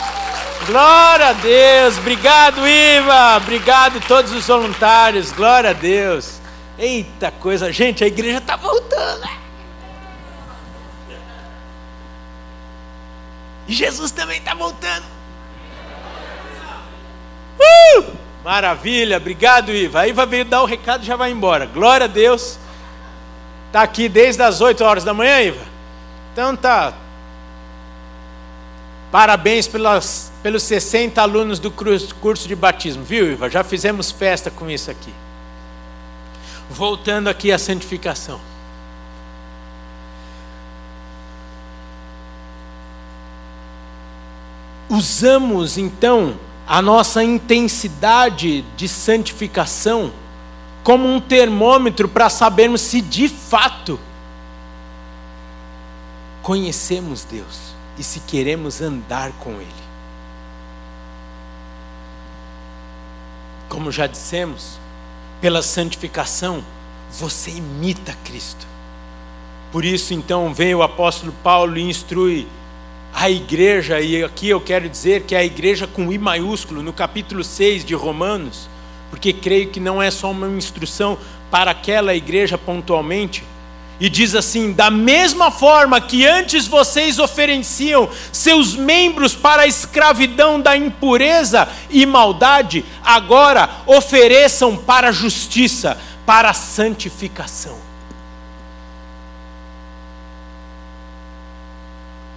Glória 0.73 1.29
a 1.29 1.33
Deus. 1.35 1.99
Obrigado, 1.99 2.67
Iva. 2.67 3.37
Obrigado 3.37 4.01
todos 4.09 4.33
os 4.33 4.47
voluntários. 4.47 5.31
Glória 5.31 5.69
a 5.69 5.75
Deus. 5.75 6.41
Eita 6.79 7.31
coisa, 7.31 7.71
gente, 7.71 8.03
a 8.03 8.07
igreja 8.07 8.39
está 8.39 8.57
voltando. 8.57 9.29
E 13.69 13.75
Jesus 13.75 14.13
também 14.13 14.39
está 14.39 14.55
voltando. 14.55 15.05
Uh! 17.61 18.17
Maravilha, 18.43 19.19
obrigado, 19.19 19.71
Iva. 19.73 20.01
A 20.01 20.09
Iva 20.09 20.25
veio 20.25 20.47
dar 20.47 20.63
o 20.63 20.67
recado 20.67 21.03
e 21.03 21.07
já 21.07 21.17
vai 21.17 21.31
embora. 21.31 21.67
Glória 21.67 22.05
a 22.05 22.09
Deus. 22.09 22.59
Está 23.67 23.83
aqui 23.83 24.09
desde 24.09 24.43
as 24.43 24.63
8 24.63 24.83
horas 24.83 25.05
da 25.05 25.13
manhã, 25.13 25.39
Iva? 25.43 25.67
Então 26.33 26.57
tá. 26.57 26.95
Parabéns 29.11 29.69
pelas, 29.69 30.32
pelos 30.43 30.63
60 30.65 31.23
alunos 31.23 31.59
do 31.59 31.71
curso 31.71 32.49
de 32.49 32.57
batismo, 32.57 33.05
viu, 33.05 33.31
Iva? 33.31 33.49
Já 33.49 33.63
fizemos 33.63 34.11
festa 34.11 34.51
com 34.51 34.69
isso 34.69 34.91
aqui. 34.91 35.13
Voltando 36.69 37.29
aqui 37.29 37.53
à 37.53 37.59
santificação. 37.59 38.41
Usamos 44.89 45.79
então 45.79 46.39
a 46.67 46.83
nossa 46.83 47.23
intensidade 47.23 48.63
de 48.77 48.89
santificação 48.89 50.13
como 50.83 51.09
um 51.09 51.21
termômetro 51.21 52.09
para 52.09 52.29
sabermos 52.29 52.81
se 52.81 53.01
de 53.01 53.29
fato 53.29 53.99
conhecemos 56.43 57.25
Deus 57.25 57.73
e 57.97 58.03
se 58.03 58.21
queremos 58.21 58.81
andar 58.81 59.31
com 59.33 59.53
Ele. 59.53 59.82
Como 63.73 63.91
já 63.91 64.07
dissemos, 64.07 64.79
pela 65.41 65.63
santificação, 65.63 66.63
você 67.11 67.53
imita 67.53 68.15
Cristo. 68.23 68.67
Por 69.73 69.83
isso, 69.83 70.13
então, 70.13 70.53
vem 70.53 70.75
o 70.75 70.83
apóstolo 70.83 71.33
Paulo 71.43 71.79
e 71.79 71.81
instrui 71.81 72.47
a 73.15 73.31
igreja, 73.31 73.99
e 73.99 74.23
aqui 74.23 74.51
eu 74.51 74.61
quero 74.61 74.91
dizer 74.91 75.23
que 75.23 75.35
é 75.35 75.39
a 75.39 75.45
igreja 75.45 75.87
com 75.87 76.13
I 76.13 76.19
maiúsculo, 76.19 76.83
no 76.83 76.93
capítulo 76.93 77.43
6 77.43 77.83
de 77.83 77.95
Romanos, 77.95 78.69
porque 79.09 79.33
creio 79.33 79.71
que 79.71 79.81
não 79.81 80.03
é 80.03 80.11
só 80.11 80.31
uma 80.31 80.49
instrução 80.49 81.17
para 81.51 81.71
aquela 81.71 82.15
igreja 82.15 82.59
pontualmente, 82.59 83.43
e 84.01 84.09
diz 84.09 84.35
assim: 84.35 84.73
da 84.73 84.91
mesma 84.91 85.51
forma 85.51 86.01
que 86.01 86.27
antes 86.27 86.67
vocês 86.67 87.19
ofereciam 87.19 88.09
seus 88.33 88.75
membros 88.75 89.35
para 89.35 89.63
a 89.63 89.67
escravidão 89.67 90.61
da 90.61 90.77
impureza 90.77 91.69
e 91.91 92.05
maldade, 92.05 92.85
agora 93.05 93.69
ofereçam 93.87 94.77
para 94.77 95.09
a 95.09 95.13
justiça, 95.13 95.99
para 96.27 96.51
a 96.51 96.55
santificação. 96.55 97.79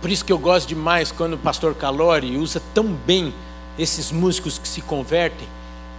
Por 0.02 0.12
isso 0.12 0.24
que 0.24 0.32
eu 0.32 0.38
gosto 0.38 0.68
demais 0.68 1.12
quando 1.12 1.34
o 1.34 1.38
pastor 1.38 1.74
Calori 1.74 2.38
usa 2.38 2.62
tão 2.76 2.86
bem 2.86 3.34
esses 3.78 4.12
músicos 4.12 4.60
que 4.60 4.68
se 4.68 4.82
convertem 4.82 5.48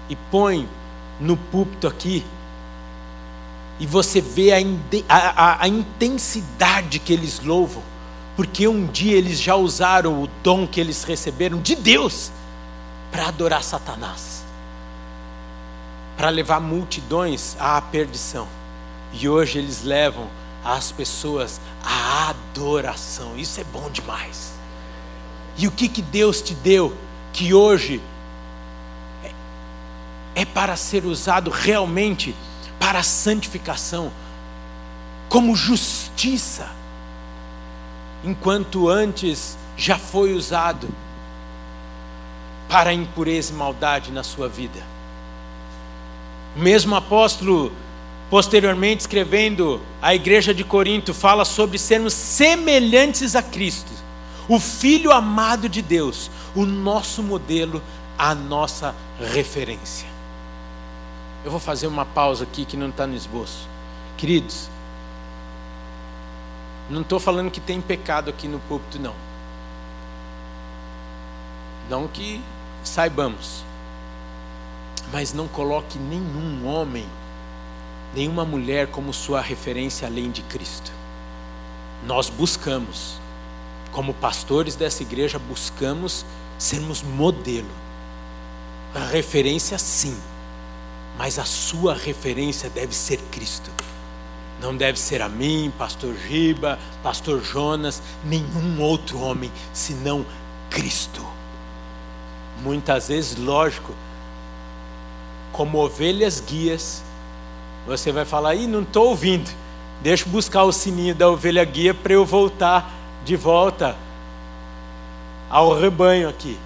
e 0.08 0.14
põe 0.14 0.68
no 1.18 1.36
púlpito 1.36 1.88
aqui 1.88 2.24
e 3.78 3.86
você 3.86 4.20
vê 4.20 4.52
a, 4.52 5.16
a, 5.16 5.64
a, 5.64 5.68
intensidade 5.68 6.98
que 6.98 7.12
eles 7.12 7.40
louvam, 7.40 7.82
porque 8.34 8.66
um 8.66 8.86
dia 8.86 9.16
eles 9.16 9.40
já 9.40 9.54
usaram 9.54 10.22
o 10.22 10.28
dom 10.42 10.66
que 10.66 10.80
eles 10.80 11.04
receberam 11.04 11.60
de 11.60 11.74
Deus 11.74 12.30
para 13.10 13.28
adorar 13.28 13.62
Satanás, 13.62 14.44
para 16.16 16.30
levar 16.30 16.60
multidões 16.60 17.56
à 17.58 17.80
perdição, 17.80 18.48
e 19.12 19.28
hoje 19.28 19.58
eles 19.58 19.82
levam 19.82 20.26
as 20.64 20.90
pessoas 20.90 21.60
à 21.84 22.30
adoração, 22.30 23.36
isso 23.36 23.60
é 23.60 23.64
bom 23.64 23.90
demais. 23.90 24.54
E 25.58 25.66
o 25.66 25.70
que, 25.70 25.88
que 25.88 26.02
Deus 26.02 26.42
te 26.42 26.54
deu 26.54 26.94
que 27.32 27.54
hoje 27.54 28.00
é, 29.22 29.30
é 30.34 30.44
para 30.44 30.76
ser 30.76 31.04
usado 31.04 31.50
realmente? 31.50 32.34
Para 32.78 33.00
a 33.00 33.02
santificação, 33.02 34.12
como 35.28 35.56
justiça, 35.56 36.68
enquanto 38.24 38.88
antes 38.88 39.56
já 39.76 39.98
foi 39.98 40.32
usado 40.32 40.88
para 42.68 42.92
impureza 42.92 43.52
e 43.52 43.56
maldade 43.56 44.10
na 44.10 44.22
sua 44.22 44.48
vida. 44.48 44.82
O 46.56 46.60
mesmo 46.60 46.94
apóstolo, 46.94 47.72
posteriormente 48.30 49.00
escrevendo 49.00 49.80
à 50.00 50.14
igreja 50.14 50.54
de 50.54 50.64
Corinto, 50.64 51.12
fala 51.12 51.44
sobre 51.44 51.78
sermos 51.78 52.12
semelhantes 52.12 53.36
a 53.36 53.42
Cristo, 53.42 53.92
o 54.48 54.58
Filho 54.58 55.12
amado 55.12 55.68
de 55.68 55.82
Deus, 55.82 56.30
o 56.54 56.64
nosso 56.64 57.22
modelo, 57.22 57.82
a 58.18 58.34
nossa 58.34 58.94
referência. 59.20 60.15
Eu 61.46 61.52
vou 61.52 61.60
fazer 61.60 61.86
uma 61.86 62.04
pausa 62.04 62.42
aqui 62.42 62.64
que 62.64 62.76
não 62.76 62.88
está 62.88 63.06
no 63.06 63.14
esboço. 63.14 63.68
Queridos, 64.16 64.68
não 66.90 67.02
estou 67.02 67.20
falando 67.20 67.52
que 67.52 67.60
tem 67.60 67.80
pecado 67.80 68.28
aqui 68.28 68.48
no 68.48 68.58
púlpito, 68.58 68.98
não. 68.98 69.14
Não 71.88 72.08
que 72.08 72.42
saibamos. 72.82 73.62
Mas 75.12 75.32
não 75.32 75.46
coloque 75.46 76.00
nenhum 76.00 76.66
homem, 76.66 77.06
nenhuma 78.12 78.44
mulher 78.44 78.88
como 78.88 79.12
sua 79.12 79.40
referência 79.40 80.08
além 80.08 80.32
de 80.32 80.42
Cristo. 80.42 80.90
Nós 82.04 82.28
buscamos, 82.28 83.20
como 83.92 84.12
pastores 84.12 84.74
dessa 84.74 85.04
igreja, 85.04 85.38
buscamos 85.38 86.26
sermos 86.58 87.04
modelo. 87.04 87.70
A 88.92 89.06
referência, 89.06 89.78
sim 89.78 90.20
mas 91.18 91.38
a 91.38 91.44
sua 91.44 91.94
referência 91.94 92.68
deve 92.68 92.94
ser 92.94 93.18
Cristo. 93.30 93.70
Não 94.60 94.76
deve 94.76 94.98
ser 94.98 95.20
a 95.20 95.28
mim, 95.28 95.72
pastor 95.76 96.14
Giba, 96.14 96.78
pastor 97.02 97.42
Jonas, 97.42 98.02
nenhum 98.24 98.80
outro 98.80 99.20
homem, 99.20 99.50
senão 99.72 100.24
Cristo. 100.70 101.24
Muitas 102.62 103.08
vezes, 103.08 103.36
lógico, 103.36 103.94
como 105.52 105.78
ovelhas 105.78 106.40
guias, 106.40 107.02
você 107.86 108.10
vai 108.10 108.24
falar, 108.24 108.54
ih, 108.54 108.66
não 108.66 108.82
estou 108.82 109.08
ouvindo, 109.08 109.50
deixa 110.00 110.24
eu 110.26 110.32
buscar 110.32 110.64
o 110.64 110.72
sininho 110.72 111.14
da 111.14 111.28
ovelha 111.28 111.64
guia 111.64 111.94
para 111.94 112.14
eu 112.14 112.24
voltar 112.24 112.92
de 113.24 113.36
volta 113.36 113.96
ao 115.48 115.78
rebanho 115.78 116.28
aqui. 116.28 116.58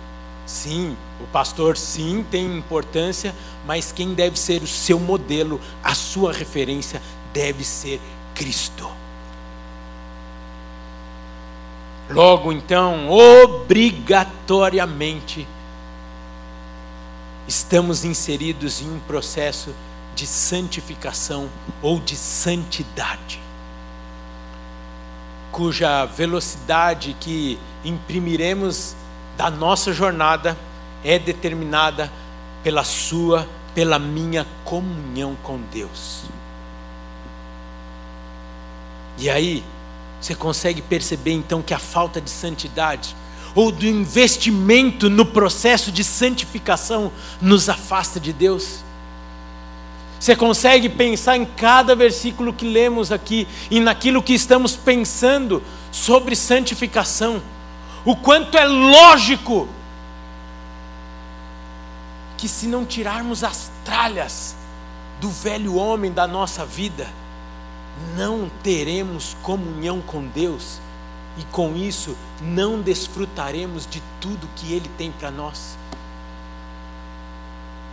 Sim, 0.46 0.96
o 1.22 1.26
pastor 1.26 1.76
sim 1.76 2.24
tem 2.30 2.56
importância, 2.56 3.34
mas 3.66 3.92
quem 3.92 4.14
deve 4.14 4.38
ser 4.38 4.62
o 4.62 4.66
seu 4.66 4.98
modelo, 4.98 5.60
a 5.82 5.94
sua 5.94 6.32
referência, 6.32 7.02
deve 7.32 7.64
ser 7.64 8.00
Cristo. 8.34 8.88
Logo 12.08 12.50
então, 12.52 13.08
obrigatoriamente, 13.08 15.46
estamos 17.46 18.04
inseridos 18.04 18.80
em 18.80 18.90
um 18.90 18.98
processo 19.00 19.74
de 20.14 20.26
santificação 20.26 21.50
ou 21.80 22.00
de 22.00 22.16
santidade, 22.16 23.40
cuja 25.52 26.04
velocidade 26.04 27.16
que 27.20 27.60
imprimiremos 27.84 28.96
da 29.36 29.48
nossa 29.50 29.92
jornada 29.92 30.56
é 31.04 31.18
determinada 31.18 32.10
pela 32.62 32.84
sua, 32.84 33.48
pela 33.74 33.98
minha 33.98 34.46
comunhão 34.64 35.36
com 35.42 35.58
Deus. 35.72 36.24
E 39.18 39.28
aí, 39.28 39.62
você 40.20 40.34
consegue 40.34 40.82
perceber 40.82 41.32
então 41.32 41.62
que 41.62 41.74
a 41.74 41.78
falta 41.78 42.20
de 42.20 42.30
santidade, 42.30 43.16
ou 43.54 43.72
do 43.72 43.86
investimento 43.86 45.10
no 45.10 45.26
processo 45.26 45.90
de 45.90 46.04
santificação 46.04 47.10
nos 47.40 47.68
afasta 47.68 48.20
de 48.20 48.32
Deus? 48.32 48.84
Você 50.18 50.36
consegue 50.36 50.90
pensar 50.90 51.36
em 51.36 51.46
cada 51.46 51.96
versículo 51.96 52.52
que 52.52 52.66
lemos 52.66 53.10
aqui 53.10 53.48
e 53.70 53.80
naquilo 53.80 54.22
que 54.22 54.34
estamos 54.34 54.76
pensando 54.76 55.62
sobre 55.90 56.36
santificação? 56.36 57.42
O 58.04 58.14
quanto 58.14 58.58
é 58.58 58.66
lógico 58.66 59.66
que, 62.40 62.48
se 62.48 62.66
não 62.66 62.86
tirarmos 62.86 63.44
as 63.44 63.70
tralhas 63.84 64.56
do 65.20 65.28
velho 65.28 65.74
homem 65.74 66.10
da 66.10 66.26
nossa 66.26 66.64
vida, 66.64 67.06
não 68.16 68.50
teremos 68.62 69.36
comunhão 69.42 70.00
com 70.00 70.26
Deus 70.26 70.80
e 71.36 71.44
com 71.52 71.76
isso 71.76 72.16
não 72.40 72.80
desfrutaremos 72.80 73.86
de 73.86 74.02
tudo 74.18 74.48
que 74.56 74.72
Ele 74.72 74.90
tem 74.96 75.12
para 75.12 75.30
nós. 75.30 75.76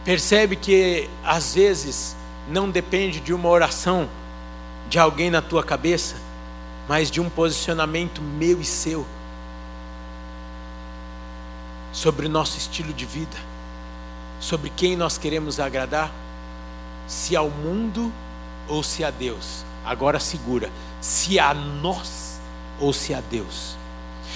Percebe 0.06 0.56
que 0.56 1.10
às 1.26 1.54
vezes 1.54 2.16
não 2.48 2.70
depende 2.70 3.20
de 3.20 3.34
uma 3.34 3.50
oração 3.50 4.08
de 4.88 4.98
alguém 4.98 5.30
na 5.30 5.42
tua 5.42 5.62
cabeça, 5.62 6.16
mas 6.88 7.12
de 7.12 7.20
um 7.20 7.30
posicionamento 7.30 8.22
meu 8.22 8.62
e 8.62 8.66
seu 8.66 9.06
sobre 11.92 12.28
o 12.28 12.30
nosso 12.30 12.58
estilo 12.58 12.94
de 12.94 13.06
vida, 13.06 13.36
sobre 14.40 14.70
quem 14.70 14.96
nós 14.96 15.18
queremos 15.18 15.60
agradar, 15.60 16.12
se 17.08 17.36
ao 17.36 17.50
mundo 17.50 18.12
ou 18.68 18.84
se 18.84 19.04
a 19.04 19.10
Deus. 19.10 19.64
Agora 19.86 20.20
segura, 20.20 20.70
se 21.02 21.40
a 21.40 21.54
nós 21.54 22.40
ou 22.80 22.94
se 22.94 23.14
a 23.14 23.22
Deus. 23.22 23.76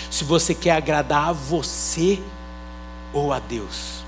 Se 0.10 0.24
você 0.24 0.56
quer 0.56 0.72
agradar 0.72 1.30
a 1.30 1.34
você 1.34 2.22
ou 3.14 3.34
a 3.34 3.40
Deus. 3.40 4.02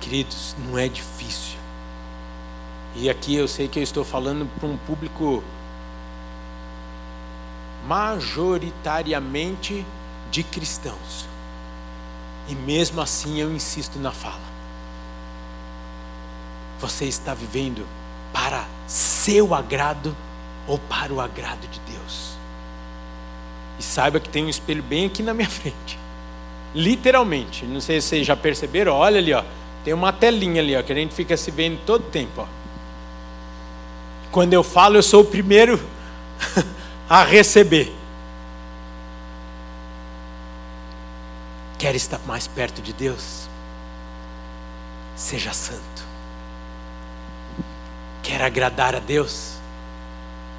Queridos, 0.00 0.56
não 0.58 0.76
é 0.76 0.88
difícil. 0.88 1.58
E 2.94 3.08
aqui 3.08 3.34
eu 3.34 3.48
sei 3.48 3.68
que 3.68 3.78
eu 3.78 3.82
estou 3.82 4.04
falando 4.04 4.46
para 4.58 4.68
um 4.68 4.76
público 4.76 5.42
majoritariamente 7.86 9.84
de 10.30 10.42
cristãos. 10.42 11.26
E 12.48 12.54
mesmo 12.54 13.00
assim 13.00 13.40
eu 13.40 13.52
insisto 13.52 13.98
na 13.98 14.10
fala. 14.12 14.52
Você 16.80 17.04
está 17.04 17.34
vivendo 17.34 17.86
para 18.32 18.66
seu 18.86 19.54
agrado 19.54 20.16
ou 20.66 20.78
para 20.78 21.12
o 21.12 21.20
agrado 21.20 21.68
de 21.68 21.80
Deus? 21.80 22.32
E 23.78 23.82
saiba 23.82 24.18
que 24.20 24.28
tem 24.28 24.44
um 24.44 24.48
espelho 24.48 24.82
bem 24.82 25.06
aqui 25.06 25.22
na 25.22 25.32
minha 25.34 25.48
frente. 25.50 25.98
Literalmente. 26.74 27.64
Não 27.64 27.80
sei 27.80 28.00
se 28.00 28.08
vocês 28.08 28.26
já 28.26 28.36
perceberam, 28.36 28.94
olha 28.94 29.18
ali, 29.18 29.32
ó 29.32 29.44
tem 29.84 29.92
uma 29.92 30.12
telinha 30.12 30.62
ali, 30.62 30.76
ó, 30.76 30.82
que 30.82 30.92
a 30.92 30.94
gente 30.94 31.14
fica 31.14 31.36
se 31.36 31.50
vendo 31.50 31.80
todo 31.84 32.04
tempo. 32.04 32.42
Ó. 32.42 32.46
Quando 34.30 34.52
eu 34.52 34.62
falo, 34.62 34.96
eu 34.96 35.02
sou 35.02 35.22
o 35.22 35.24
primeiro 35.24 35.80
a 37.08 37.24
receber. 37.24 37.92
Quer 41.78 41.94
estar 41.94 42.20
mais 42.26 42.46
perto 42.46 42.80
de 42.80 42.92
Deus? 42.92 43.48
Seja 45.16 45.52
santo. 45.52 46.04
Quer 48.22 48.42
agradar 48.42 48.94
a 48.94 49.00
Deus? 49.00 49.56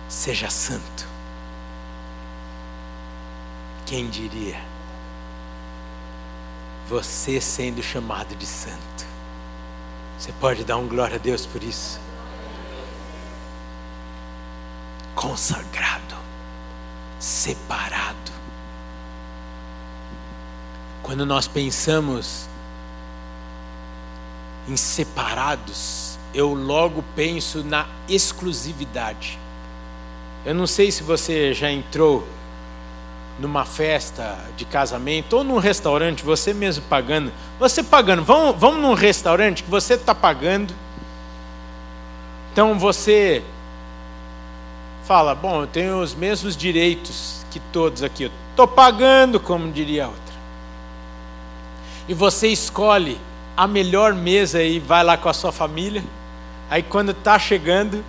Seja 0.10 0.49
santo. 0.49 1.08
Quem 3.86 4.10
diria? 4.10 4.60
Você 6.88 7.39
sendo 7.39 7.82
chamado 7.82 8.36
de 8.36 8.45
santo. 8.45 9.06
Você 10.17 10.32
pode 10.34 10.63
dar 10.63 10.77
um 10.77 10.88
glória 10.88 11.15
a 11.15 11.19
Deus 11.19 11.45
por 11.45 11.63
isso? 11.63 11.99
Consagrado, 15.15 16.15
separado. 17.23 18.33
Quando 21.01 21.25
nós 21.25 21.47
pensamos 21.47 22.49
em 24.67 24.75
separados, 24.75 26.19
eu 26.33 26.53
logo 26.53 27.01
penso 27.15 27.63
na 27.63 27.88
exclusividade. 28.09 29.39
Eu 30.45 30.53
não 30.53 30.67
sei 30.67 30.91
se 30.91 31.01
você 31.01 31.53
já 31.53 31.71
entrou 31.71 32.27
numa 33.39 33.63
festa 33.63 34.38
de 34.57 34.65
casamento 34.65 35.38
ou 35.38 35.45
num 35.45 35.59
restaurante, 35.59 36.25
você 36.25 36.53
mesmo 36.53 36.83
pagando, 36.89 37.31
você 37.57 37.81
pagando, 37.81 38.21
vamos, 38.21 38.59
vamos 38.59 38.81
num 38.81 38.93
restaurante 38.93 39.63
que 39.63 39.71
você 39.71 39.93
está 39.93 40.13
pagando, 40.13 40.73
então 42.51 42.77
você 42.77 43.43
fala, 45.03 45.35
bom, 45.35 45.61
eu 45.61 45.67
tenho 45.67 46.01
os 46.01 46.15
mesmos 46.15 46.55
direitos 46.55 47.45
que 47.51 47.59
todos 47.59 48.01
aqui, 48.01 48.23
eu 48.23 48.31
estou 48.49 48.67
pagando, 48.67 49.39
como 49.39 49.71
diria 49.71 50.05
a 50.05 50.07
outra. 50.07 50.23
E 52.07 52.13
você 52.13 52.47
escolhe 52.47 53.19
a 53.55 53.67
melhor 53.67 54.13
mesa 54.13 54.63
e 54.63 54.79
vai 54.79 55.03
lá 55.03 55.17
com 55.17 55.29
a 55.29 55.33
sua 55.33 55.51
família, 55.51 56.03
aí 56.69 56.81
quando 56.81 57.11
está 57.11 57.37
chegando, 57.37 58.03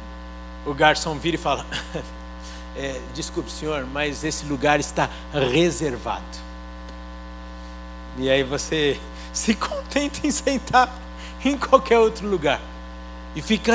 o 0.64 0.72
garçom 0.72 1.16
vira 1.18 1.37
e 1.37 1.38
fala, 1.38 1.66
é, 2.76 3.00
desculpe 3.12 3.50
senhor, 3.50 3.87
mas 3.92 4.24
esse 4.24 4.46
lugar 4.46 4.80
está 4.80 5.11
reservado. 5.33 6.22
E 8.16 8.30
aí 8.30 8.42
você 8.42 8.98
se 9.33 9.54
contenta 9.54 10.26
em 10.26 10.30
sentar 10.30 10.94
em 11.44 11.59
qualquer 11.59 11.98
outro 11.98 12.28
lugar. 12.28 12.61
E 13.35 13.42
fica, 13.42 13.72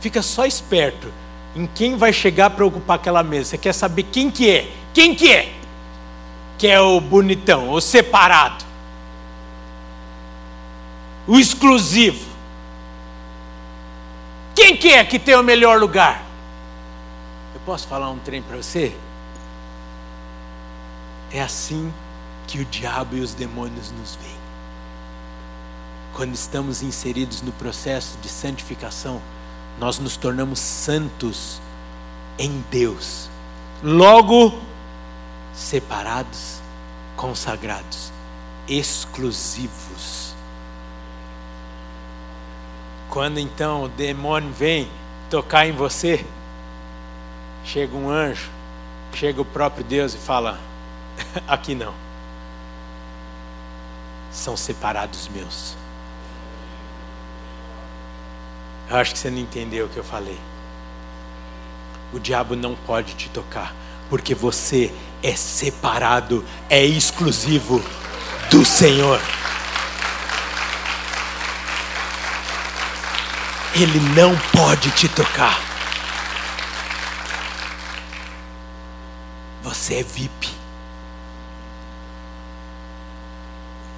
fica 0.00 0.22
só 0.22 0.46
esperto 0.46 1.12
em 1.54 1.66
quem 1.66 1.96
vai 1.96 2.12
chegar 2.12 2.50
para 2.50 2.64
ocupar 2.64 2.96
aquela 2.96 3.22
mesa. 3.22 3.50
Você 3.50 3.58
quer 3.58 3.72
saber 3.72 4.04
quem 4.04 4.30
que 4.30 4.50
é? 4.50 4.72
Quem 4.92 5.14
que 5.14 5.32
é? 5.32 5.52
Que 6.58 6.68
é 6.68 6.80
o 6.80 7.00
bonitão, 7.00 7.70
o 7.70 7.80
separado. 7.80 8.64
O 11.26 11.38
exclusivo. 11.38 12.26
Quem 14.54 14.76
que 14.76 14.88
é 14.88 15.04
que 15.04 15.18
tem 15.18 15.34
o 15.36 15.42
melhor 15.42 15.80
lugar? 15.80 16.24
Posso 17.64 17.88
falar 17.88 18.10
um 18.10 18.18
trem 18.18 18.42
para 18.42 18.58
você? 18.58 18.94
É 21.32 21.40
assim 21.40 21.92
que 22.46 22.60
o 22.60 22.64
diabo 22.64 23.16
e 23.16 23.20
os 23.20 23.32
demônios 23.32 23.90
nos 23.90 24.16
veem. 24.16 24.36
Quando 26.12 26.34
estamos 26.34 26.82
inseridos 26.82 27.40
no 27.40 27.52
processo 27.52 28.18
de 28.20 28.28
santificação, 28.28 29.20
nós 29.78 29.98
nos 29.98 30.16
tornamos 30.16 30.58
santos 30.58 31.60
em 32.38 32.64
Deus. 32.70 33.28
Logo, 33.82 34.58
separados, 35.52 36.60
consagrados, 37.16 38.12
exclusivos. 38.68 40.34
Quando 43.10 43.38
então 43.38 43.84
o 43.84 43.88
demônio 43.88 44.52
vem 44.52 44.90
tocar 45.30 45.66
em 45.66 45.72
você, 45.72 46.24
chega 47.64 47.96
um 47.96 48.10
anjo, 48.10 48.50
chega 49.12 49.40
o 49.40 49.44
próprio 49.44 49.84
Deus 49.84 50.14
e 50.14 50.18
fala: 50.18 50.58
aqui 51.46 51.74
não, 51.74 51.94
são 54.30 54.56
separados 54.56 55.28
meus. 55.28 55.76
Eu 58.88 58.96
acho 58.96 59.12
que 59.12 59.18
você 59.18 59.30
não 59.30 59.38
entendeu 59.38 59.86
o 59.86 59.88
que 59.88 59.96
eu 59.96 60.04
falei. 60.04 60.38
O 62.12 62.18
diabo 62.18 62.54
não 62.54 62.74
pode 62.74 63.14
te 63.14 63.28
tocar, 63.28 63.74
porque 64.08 64.34
você 64.34 64.92
é 65.22 65.34
separado, 65.34 66.44
é 66.68 66.84
exclusivo 66.84 67.82
do 68.50 68.64
Senhor. 68.64 69.20
Ele 73.74 73.98
não 74.14 74.38
pode 74.52 74.90
te 74.92 75.08
tocar. 75.08 75.58
Você 79.62 79.94
é 79.96 80.02
VIP. 80.02 80.50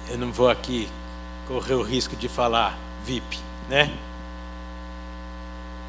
Eu 0.09 0.17
não 0.17 0.31
vou 0.31 0.49
aqui 0.49 0.89
correr 1.47 1.75
o 1.75 1.83
risco 1.83 2.15
de 2.15 2.27
falar 2.27 2.77
VIP, 3.05 3.37
né? 3.69 3.95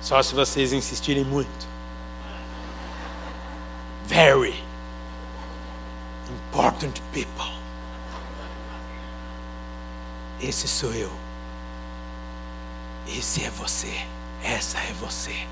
Só 0.09 0.23
se 0.23 0.35
vocês 0.35 0.73
insistirem 0.73 1.23
muito. 1.23 1.69
Very 4.07 4.65
important 6.31 6.99
people. 7.13 7.53
Esse 10.41 10.67
sou 10.67 10.95
eu. 10.95 11.13
Esse 13.07 13.45
é 13.45 13.51
você. 13.51 13.93
Essa 14.43 14.79
é 14.79 14.95
você. 14.95 15.47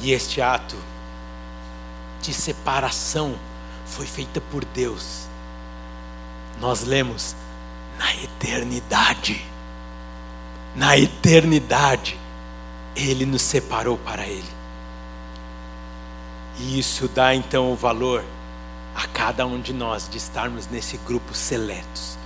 E 0.00 0.10
este 0.10 0.42
ato 0.42 0.76
de 2.20 2.34
separação 2.34 3.38
foi 3.86 4.06
feita 4.06 4.40
por 4.40 4.64
Deus. 4.64 5.28
Nós 6.60 6.82
lemos 6.82 7.36
na 7.98 8.14
eternidade. 8.14 9.44
Na 10.74 10.98
eternidade, 10.98 12.18
Ele 12.94 13.24
nos 13.24 13.42
separou 13.42 13.96
para 13.98 14.26
Ele. 14.26 14.56
E 16.58 16.78
isso 16.78 17.08
dá 17.08 17.34
então 17.34 17.72
o 17.72 17.76
valor 17.76 18.24
a 18.94 19.06
cada 19.08 19.46
um 19.46 19.60
de 19.60 19.74
nós 19.74 20.08
de 20.08 20.16
estarmos 20.16 20.68
nesse 20.68 20.96
grupo 20.98 21.34
seletos, 21.34 22.16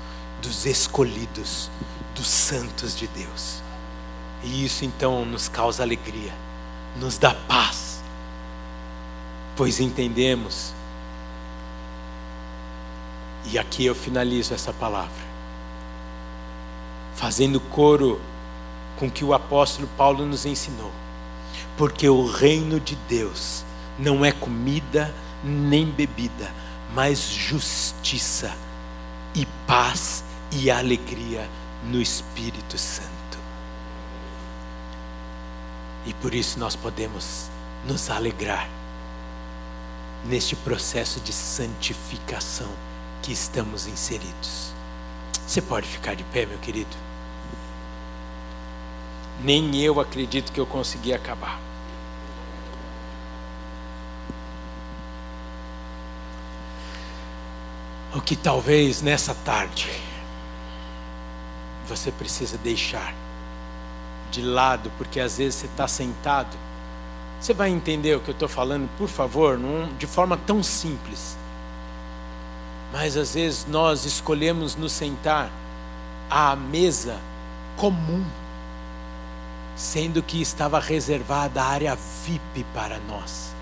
dos 0.41 0.66
escolhidos, 0.66 1.68
dos 2.14 2.29
santos 2.29 2.97
de 2.97 3.09
Deus. 3.09 3.61
E 4.43 4.64
isso 4.64 4.85
então 4.85 5.25
nos 5.25 5.49
causa 5.49 5.83
alegria, 5.83 6.33
nos 6.97 7.18
dá 7.18 7.35
paz, 7.35 8.01
pois 9.57 9.81
entendemos. 9.81 10.73
E 13.47 13.59
aqui 13.59 13.85
eu 13.85 13.95
finalizo 13.95 14.55
essa 14.55 14.73
palavra, 14.73 15.25
fazendo 17.21 17.61
coro 17.61 18.18
com 18.99 19.07
o 19.07 19.11
que 19.11 19.23
o 19.23 19.35
apóstolo 19.35 19.87
Paulo 19.95 20.25
nos 20.25 20.47
ensinou, 20.47 20.91
porque 21.77 22.09
o 22.09 22.25
reino 22.27 22.81
de 22.81 22.97
Deus 22.97 23.62
não 23.99 24.25
é 24.25 24.33
comida 24.33 25.14
nem 25.45 25.85
bebida, 25.85 26.51
mas 26.95 27.21
justiça 27.21 28.57
e 29.35 29.47
paz 29.66 30.25
e 30.51 30.71
alegria 30.71 31.47
no 31.85 32.01
Espírito 32.01 32.79
Santo. 32.79 33.11
E 36.07 36.14
por 36.14 36.35
isso 36.35 36.59
nós 36.59 36.75
podemos 36.75 37.51
nos 37.85 38.09
alegrar 38.09 38.66
neste 40.25 40.57
processo 40.57 41.21
de 41.21 41.35
santificação 41.35 42.71
que 43.21 43.31
estamos 43.31 43.87
inseridos. 43.87 44.73
Você 45.47 45.61
pode 45.61 45.87
ficar 45.87 46.14
de 46.14 46.25
pé, 46.25 46.47
meu 46.47 46.59
querido? 46.59 47.09
Nem 49.43 49.76
eu 49.76 50.01
acredito 50.01 50.53
que 50.53 50.61
eu 50.61 50.66
consegui 50.66 51.12
acabar. 51.12 51.61
O 58.14 58.20
que 58.20 58.34
talvez 58.34 59.03
nessa 59.03 59.34
tarde 59.34 59.88
você 61.86 62.11
precisa 62.11 62.59
deixar 62.59 63.14
de 64.30 64.43
lado, 64.43 64.91
porque 64.97 65.20
às 65.20 65.38
vezes 65.38 65.57
você 65.57 65.66
está 65.66 65.88
sentado. 65.88 66.57
Você 67.41 67.53
vai 67.53 67.70
entender 67.70 68.16
o 68.16 68.20
que 68.20 68.30
eu 68.30 68.34
estou 68.34 68.49
falando, 68.49 68.88
por 68.97 69.09
favor, 69.09 69.59
não, 69.59 69.88
de 69.99 70.07
forma 70.07 70.36
tão 70.36 70.62
simples. 70.62 71.36
Mas 72.93 73.16
às 73.16 73.34
vezes 73.34 73.66
nós 73.66 74.05
escolhemos 74.05 74.76
nos 74.76 74.93
sentar 74.93 75.51
à 76.28 76.55
mesa 76.55 77.18
comum, 77.76 78.24
sendo 79.81 80.22
que 80.22 80.43
estava 80.43 80.78
reservada 80.78 81.62
a 81.62 81.66
área 81.66 81.97
VIP 81.97 82.66
para 82.74 82.99
nós. 83.09 83.55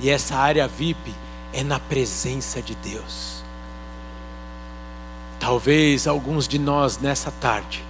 E 0.00 0.10
essa 0.10 0.34
área 0.34 0.66
VIP 0.66 1.14
é 1.52 1.62
na 1.62 1.78
presença 1.78 2.60
de 2.60 2.74
Deus. 2.74 3.44
Talvez 5.38 6.08
alguns 6.08 6.48
de 6.48 6.58
nós 6.58 6.98
nessa 6.98 7.30
tarde 7.30 7.84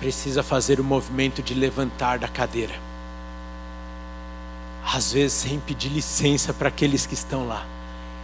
precisa 0.00 0.42
fazer 0.42 0.80
o 0.80 0.84
movimento 0.84 1.42
de 1.42 1.52
levantar 1.52 2.18
da 2.18 2.26
cadeira. 2.26 2.74
Às 4.82 5.12
vezes 5.12 5.34
sem 5.34 5.60
pedir 5.60 5.90
licença 5.90 6.54
para 6.54 6.68
aqueles 6.68 7.04
que 7.04 7.14
estão 7.14 7.46
lá 7.46 7.66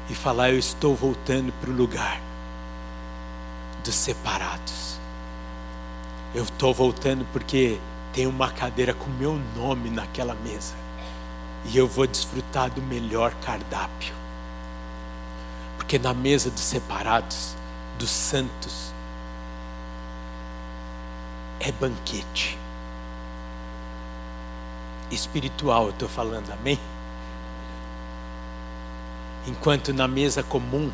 e 0.09 0.15
falar 0.15 0.53
eu 0.53 0.59
estou 0.59 0.97
voltando 0.97 1.53
para 1.61 1.69
o 1.69 1.75
lugar 1.75 2.19
dos 3.85 3.95
separados. 3.95 4.98
Eu 6.39 6.45
estou 6.45 6.73
voltando 6.73 7.27
porque 7.33 7.81
tem 8.13 8.25
uma 8.25 8.49
cadeira 8.49 8.95
com 8.95 9.11
meu 9.11 9.41
nome 9.57 9.91
naquela 9.91 10.37
mesa. 10.37 10.77
E 11.65 11.77
eu 11.77 11.89
vou 11.89 12.07
desfrutar 12.07 12.71
do 12.71 12.81
melhor 12.81 13.35
cardápio. 13.43 14.15
Porque 15.77 15.99
na 15.99 16.15
mesa 16.15 16.49
dos 16.49 16.61
separados, 16.61 17.57
dos 17.99 18.11
santos, 18.11 18.93
é 21.59 21.73
banquete. 21.73 22.57
Espiritual, 25.11 25.87
eu 25.87 25.91
estou 25.91 26.09
falando, 26.09 26.53
amém? 26.53 26.79
Enquanto 29.45 29.93
na 29.93 30.07
mesa 30.07 30.45
comum, 30.45 30.89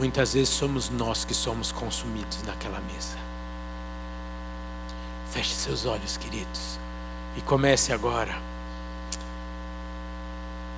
muitas 0.00 0.32
vezes 0.32 0.48
somos 0.48 0.88
nós 0.88 1.26
que 1.26 1.34
somos 1.34 1.70
consumidos 1.70 2.42
naquela 2.44 2.80
mesa. 2.80 3.18
Feche 5.30 5.52
seus 5.52 5.84
olhos, 5.84 6.16
queridos, 6.16 6.78
e 7.36 7.42
comece 7.42 7.92
agora 7.92 8.34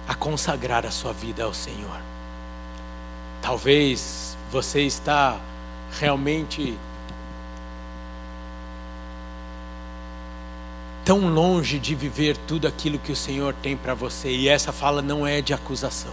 a 0.09 0.15
consagrar 0.17 0.85
a 0.85 0.91
sua 0.91 1.13
vida 1.13 1.45
ao 1.45 1.55
Senhor. 1.55 2.01
Talvez 3.41 4.37
você 4.51 4.83
está 4.83 5.39
realmente 6.01 6.77
tão 11.05 11.29
longe 11.29 11.79
de 11.79 11.95
viver 11.95 12.37
tudo 12.37 12.67
aquilo 12.67 12.99
que 12.99 13.13
o 13.13 13.17
Senhor 13.17 13.55
tem 13.55 13.77
para 13.77 13.95
você. 13.95 14.31
E 14.31 14.49
essa 14.49 14.73
fala 14.73 15.01
não 15.01 15.25
é 15.25 15.41
de 15.41 15.55
acusação. 15.55 16.13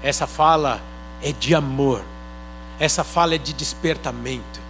Essa 0.00 0.28
fala 0.28 0.80
é 1.24 1.32
de 1.32 1.54
amor. 1.54 2.04
Essa 2.78 3.02
fala 3.02 3.34
é 3.34 3.38
de 3.38 3.54
despertamento 3.54 4.60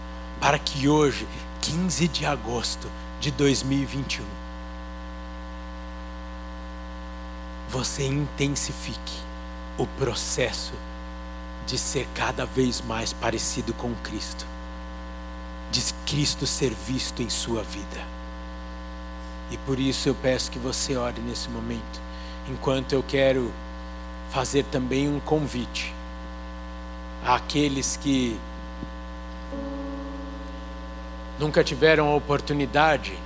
para 0.41 0.57
que 0.57 0.89
hoje, 0.89 1.27
15 1.61 2.07
de 2.07 2.25
agosto 2.25 2.89
de 3.19 3.33
2021, 3.33 4.25
você 7.69 8.07
intensifique 8.07 9.19
o 9.77 9.85
processo 9.85 10.75
de 11.67 11.77
ser 11.77 12.07
cada 12.15 12.47
vez 12.47 12.81
mais 12.83 13.13
parecido 13.13 13.75
com 13.75 13.93
Cristo, 13.97 14.47
de 15.73 15.83
Cristo 16.07 16.47
ser 16.47 16.73
visto 16.73 17.21
em 17.21 17.29
sua 17.29 17.65
vida. 17.65 18.07
E 19.51 19.59
por 19.59 19.81
isso 19.81 20.09
eu 20.09 20.15
peço 20.15 20.53
que 20.53 20.59
você 20.61 20.95
ore 20.95 21.21
nesse 21.21 21.49
momento, 21.49 22.01
enquanto 22.49 22.93
eu 22.93 23.03
quero 23.03 23.53
fazer 24.31 24.65
também 24.67 25.09
um 25.09 25.19
convite 25.19 25.93
àqueles 27.25 27.97
que 27.97 28.39
nunca 31.39 31.65
tiveram 31.65 32.09
a 32.09 32.15
oportunidade 32.15 33.19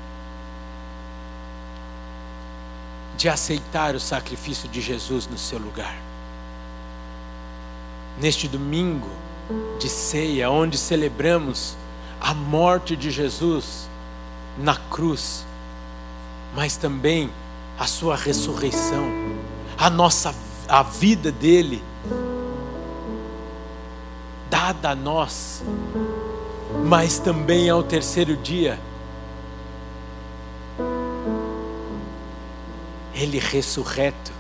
de 3.17 3.29
aceitar 3.29 3.95
o 3.95 4.01
sacrifício 4.01 4.69
de 4.69 4.81
Jesus 4.81 5.27
no 5.27 5.37
seu 5.37 5.59
lugar. 5.59 5.97
Neste 8.21 8.47
domingo 8.47 9.11
de 9.79 9.89
ceia, 9.89 10.51
onde 10.51 10.79
celebramos 10.79 11.77
a 12.21 12.33
morte 12.33 12.97
de 12.97 13.11
Jesus 13.11 13.89
na 14.57 14.77
cruz, 14.77 15.45
mas 16.55 16.77
também 16.77 17.31
a 17.79 17.87
sua 17.87 18.17
ressurreição, 18.17 19.05
a 19.77 19.91
nossa 19.91 20.35
a 20.69 20.83
vida 20.83 21.33
dele 21.33 21.83
dada 24.51 24.91
a 24.91 24.95
nós, 24.95 25.63
mas 26.85 27.19
também 27.19 27.69
ao 27.69 27.83
terceiro 27.83 28.37
dia 28.37 28.79
ele 33.15 33.39
ressurreto, 33.39 34.31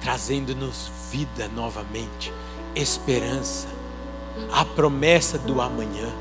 trazendo-nos 0.00 0.90
vida 1.10 1.48
novamente 1.48 2.32
esperança, 2.74 3.66
a 4.52 4.64
promessa 4.64 5.38
do 5.38 5.60
amanhã. 5.60 6.12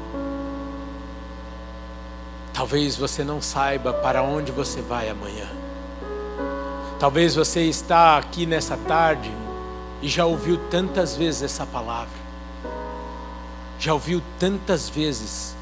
Talvez 2.53 2.95
você 2.95 3.23
não 3.23 3.41
saiba 3.41 3.93
para 3.93 4.23
onde 4.23 4.51
você 4.51 4.81
vai 4.81 5.09
amanhã. 5.09 5.47
Talvez 6.97 7.35
você 7.35 7.63
está 7.63 8.17
aqui 8.17 8.45
nessa 8.45 8.77
tarde 8.77 9.29
e 10.01 10.07
já 10.07 10.25
ouviu 10.25 10.57
tantas 10.69 11.15
vezes 11.15 11.43
essa 11.43 11.65
palavra. 11.65 12.24
Já 13.85 13.93
ouviu 13.93 14.19
tantas 14.39 14.89
vezes 14.89 15.55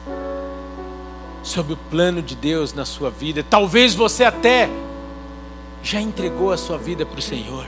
sobre 1.43 1.73
o 1.73 1.77
plano 1.91 2.21
de 2.21 2.37
Deus 2.37 2.73
na 2.73 2.85
sua 2.85 3.09
vida. 3.11 3.43
Talvez 3.43 3.93
você 3.93 4.23
até 4.23 4.69
já 5.83 5.99
entregou 5.99 6.49
a 6.49 6.55
sua 6.55 6.77
vida 6.77 7.05
para 7.05 7.19
o 7.19 7.21
Senhor. 7.21 7.67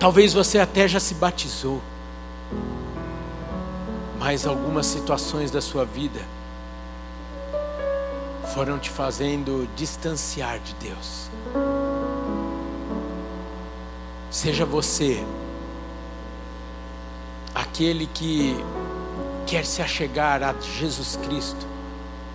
Talvez 0.00 0.32
você 0.32 0.58
até 0.58 0.88
já 0.88 0.98
se 0.98 1.12
batizou. 1.12 1.82
mas 4.18 4.46
algumas 4.46 4.86
situações 4.86 5.50
da 5.50 5.60
sua 5.60 5.84
vida 5.84 6.22
foram 8.54 8.78
te 8.78 8.88
fazendo 8.88 9.68
distanciar 9.76 10.58
de 10.58 10.74
Deus. 10.76 11.28
Seja 14.30 14.64
você 14.64 15.22
aquele 17.54 18.06
que 18.06 18.56
quer 19.48 19.64
se 19.64 19.80
achegar 19.80 20.42
a 20.42 20.54
Jesus 20.60 21.18
Cristo, 21.26 21.66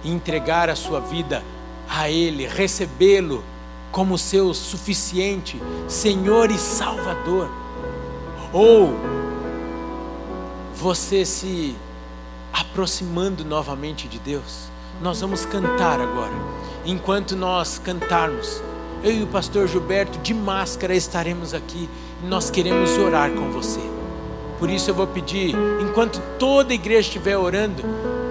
entregar 0.03 0.67
a 0.67 0.75
sua 0.75 0.99
vida 0.99 1.43
a 1.87 2.09
Ele, 2.09 2.47
recebê-lo 2.47 3.43
como 3.91 4.17
seu 4.17 4.51
suficiente 4.51 5.61
Senhor 5.87 6.49
e 6.49 6.57
Salvador, 6.57 7.51
ou 8.51 8.95
você 10.75 11.23
se 11.23 11.75
aproximando 12.51 13.45
novamente 13.45 14.07
de 14.07 14.17
Deus. 14.17 14.67
Nós 14.99 15.21
vamos 15.21 15.45
cantar 15.45 16.01
agora. 16.01 16.33
Enquanto 16.83 17.35
nós 17.35 17.77
cantarmos, 17.77 18.61
eu 19.03 19.11
e 19.11 19.21
o 19.21 19.27
pastor 19.27 19.67
Gilberto 19.67 20.17
de 20.19 20.33
máscara 20.33 20.95
estaremos 20.95 21.53
aqui 21.53 21.87
e 22.23 22.25
nós 22.25 22.49
queremos 22.49 22.97
orar 22.97 23.29
com 23.31 23.51
você. 23.51 24.02
Por 24.63 24.69
isso 24.69 24.89
eu 24.89 24.95
vou 24.95 25.05
pedir, 25.05 25.53
enquanto 25.81 26.21
toda 26.39 26.73
igreja 26.73 27.01
estiver 27.01 27.37
orando, 27.37 27.83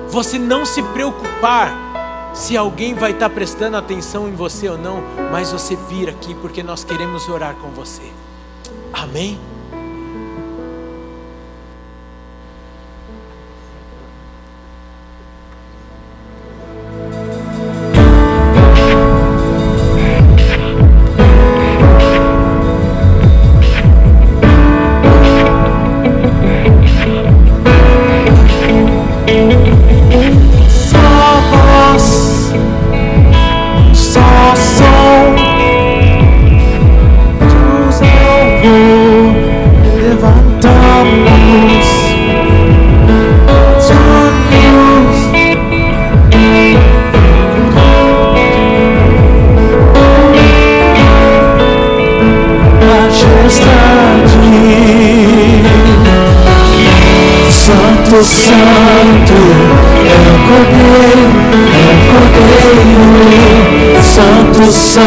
você 0.08 0.38
não 0.38 0.64
se 0.64 0.82
preocupar 0.82 2.30
se 2.32 2.56
alguém 2.56 2.94
vai 2.94 3.10
estar 3.10 3.28
prestando 3.28 3.76
atenção 3.76 4.26
em 4.26 4.32
você 4.32 4.66
ou 4.66 4.78
não, 4.78 5.02
mas 5.30 5.52
você 5.52 5.76
vir 5.76 6.08
aqui 6.08 6.34
porque 6.36 6.62
nós 6.62 6.84
queremos 6.84 7.28
orar 7.28 7.54
com 7.56 7.68
você. 7.72 8.10
Amém? 8.94 9.38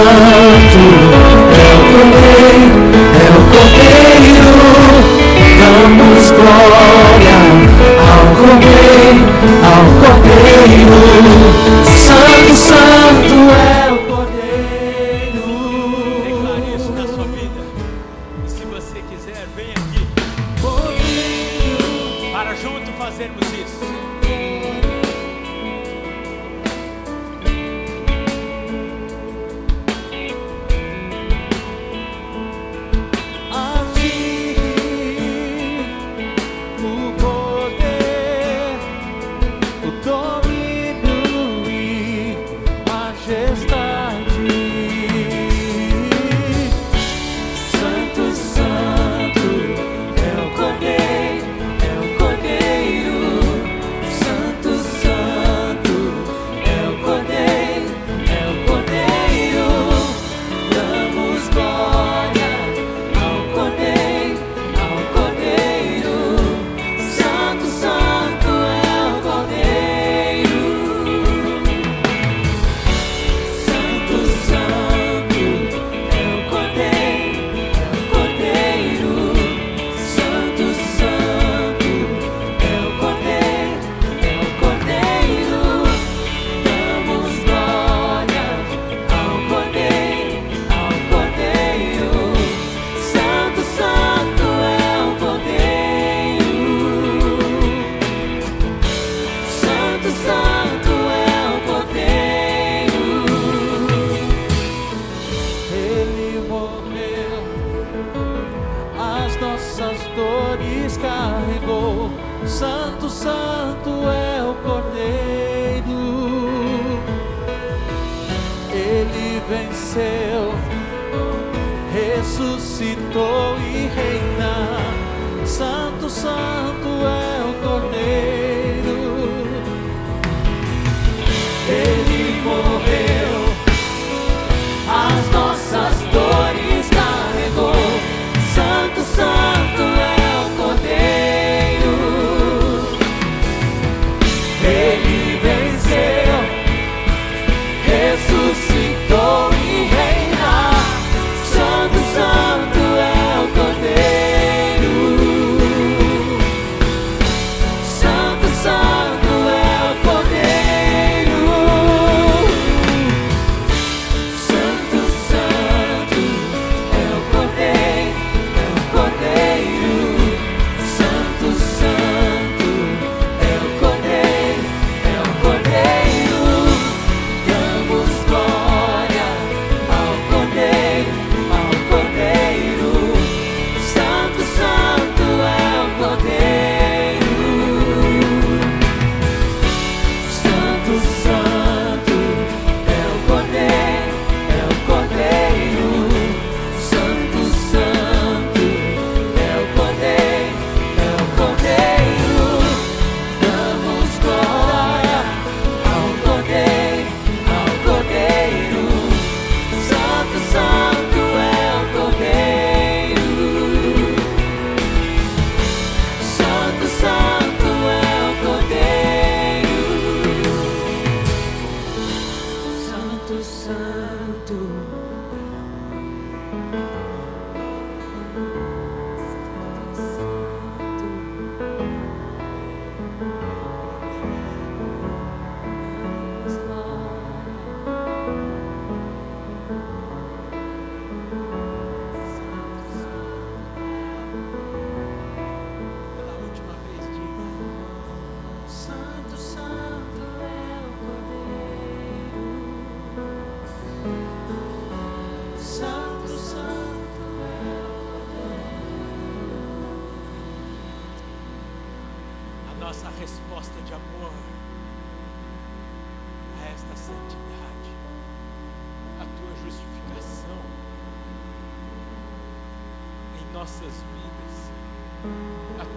sun. 0.03 0.34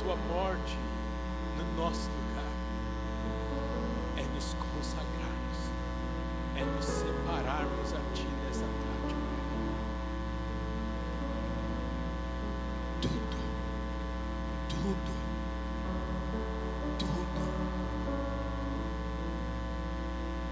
A 0.08 0.16
tua 0.16 0.16
morte 0.16 0.78
no 1.58 1.82
nosso 1.82 2.08
lugar, 2.08 2.52
é 4.16 4.22
nos 4.22 4.54
consagrarmos, 4.54 5.70
é 6.56 6.64
nos 6.64 6.84
separarmos 6.84 7.92
a 7.92 8.00
Ti 8.14 8.26
nessa 8.46 8.64
tarde. 8.64 9.14
Tudo, 13.02 13.36
tudo, 14.70 15.12
tudo 16.98 17.42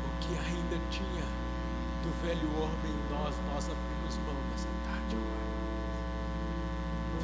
o 0.05 0.09
que 0.21 0.39
ainda 0.39 0.79
tinha 0.91 1.25
do 2.03 2.11
velho 2.23 2.49
homem 2.61 2.93
em 2.93 3.11
nós, 3.11 3.35
nós 3.55 3.65
abrimos 3.65 4.19
mão 4.27 4.37
nessa 4.51 4.69
tarde, 4.85 5.17
Pai. 5.17 5.47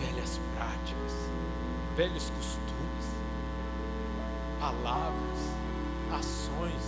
Velhas 0.07 0.41
práticas, 0.57 1.29
velhos 1.97 2.31
costumes, 2.31 3.07
palavras, 4.59 5.39
ações, 6.13 6.83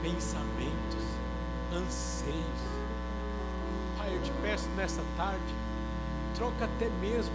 pensamentos, 0.00 1.04
anseios. 1.72 2.72
Pai, 3.98 4.14
eu 4.14 4.22
te 4.22 4.32
peço 4.40 4.68
nessa 4.70 5.02
tarde, 5.16 5.54
troca 6.34 6.64
até 6.64 6.88
mesmo 7.00 7.34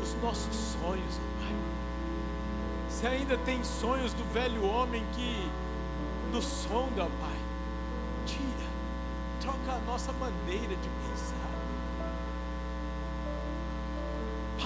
os 0.00 0.14
nossos 0.22 0.54
sonhos, 0.80 1.20
Pai. 1.40 1.54
Se 2.88 3.06
ainda 3.06 3.36
tem 3.38 3.62
sonhos 3.64 4.12
do 4.12 4.24
velho 4.32 4.64
homem 4.64 5.04
que 5.14 5.50
nos 6.32 6.44
sonda, 6.44 7.08
Pai, 7.20 7.38
tira, 8.24 8.68
troca 9.40 9.72
a 9.72 9.80
nossa 9.80 10.12
maneira 10.12 10.76
de 10.76 10.88
pensar. 11.08 11.25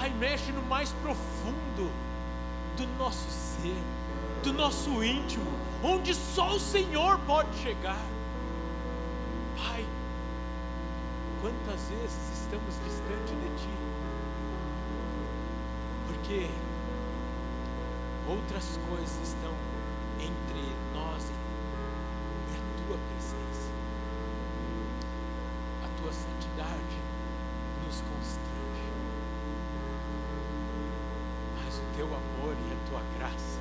Pai, 0.01 0.09
mexe 0.18 0.51
no 0.51 0.62
mais 0.62 0.92
profundo 1.03 1.92
do 2.74 2.86
nosso 2.98 3.30
ser, 3.30 3.76
do 4.42 4.51
nosso 4.51 5.05
íntimo, 5.05 5.44
onde 5.84 6.14
só 6.14 6.55
o 6.55 6.59
Senhor 6.59 7.18
pode 7.26 7.55
chegar. 7.59 8.01
Pai, 9.59 9.84
quantas 11.42 11.82
vezes 11.90 12.32
estamos 12.32 12.74
distante 12.82 13.34
de 13.34 13.62
Ti? 13.62 13.68
Porque 16.07 16.48
outras 18.26 18.80
coisas 18.88 19.20
estão 19.22 19.53
entre 20.18 20.64
nós 20.94 21.24
e 21.28 22.57
a 22.57 22.86
Tua 22.86 22.96
presença. 23.12 23.68
A 25.84 26.01
Tua 26.01 26.11
santidade 26.11 26.96
nos 27.84 28.01
constrange. 28.01 28.51
Teu 32.01 32.07
amor 32.07 32.57
e 32.66 32.72
a 32.72 32.88
Tua 32.88 33.03
graça 33.18 33.61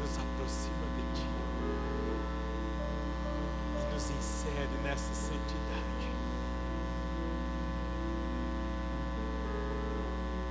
nos 0.00 0.16
aproxima 0.16 0.86
de 0.94 1.20
Ti 1.20 1.26
e 3.80 3.92
nos 3.92 4.10
insere 4.10 4.68
nessa 4.84 5.12
santidade. 5.12 6.06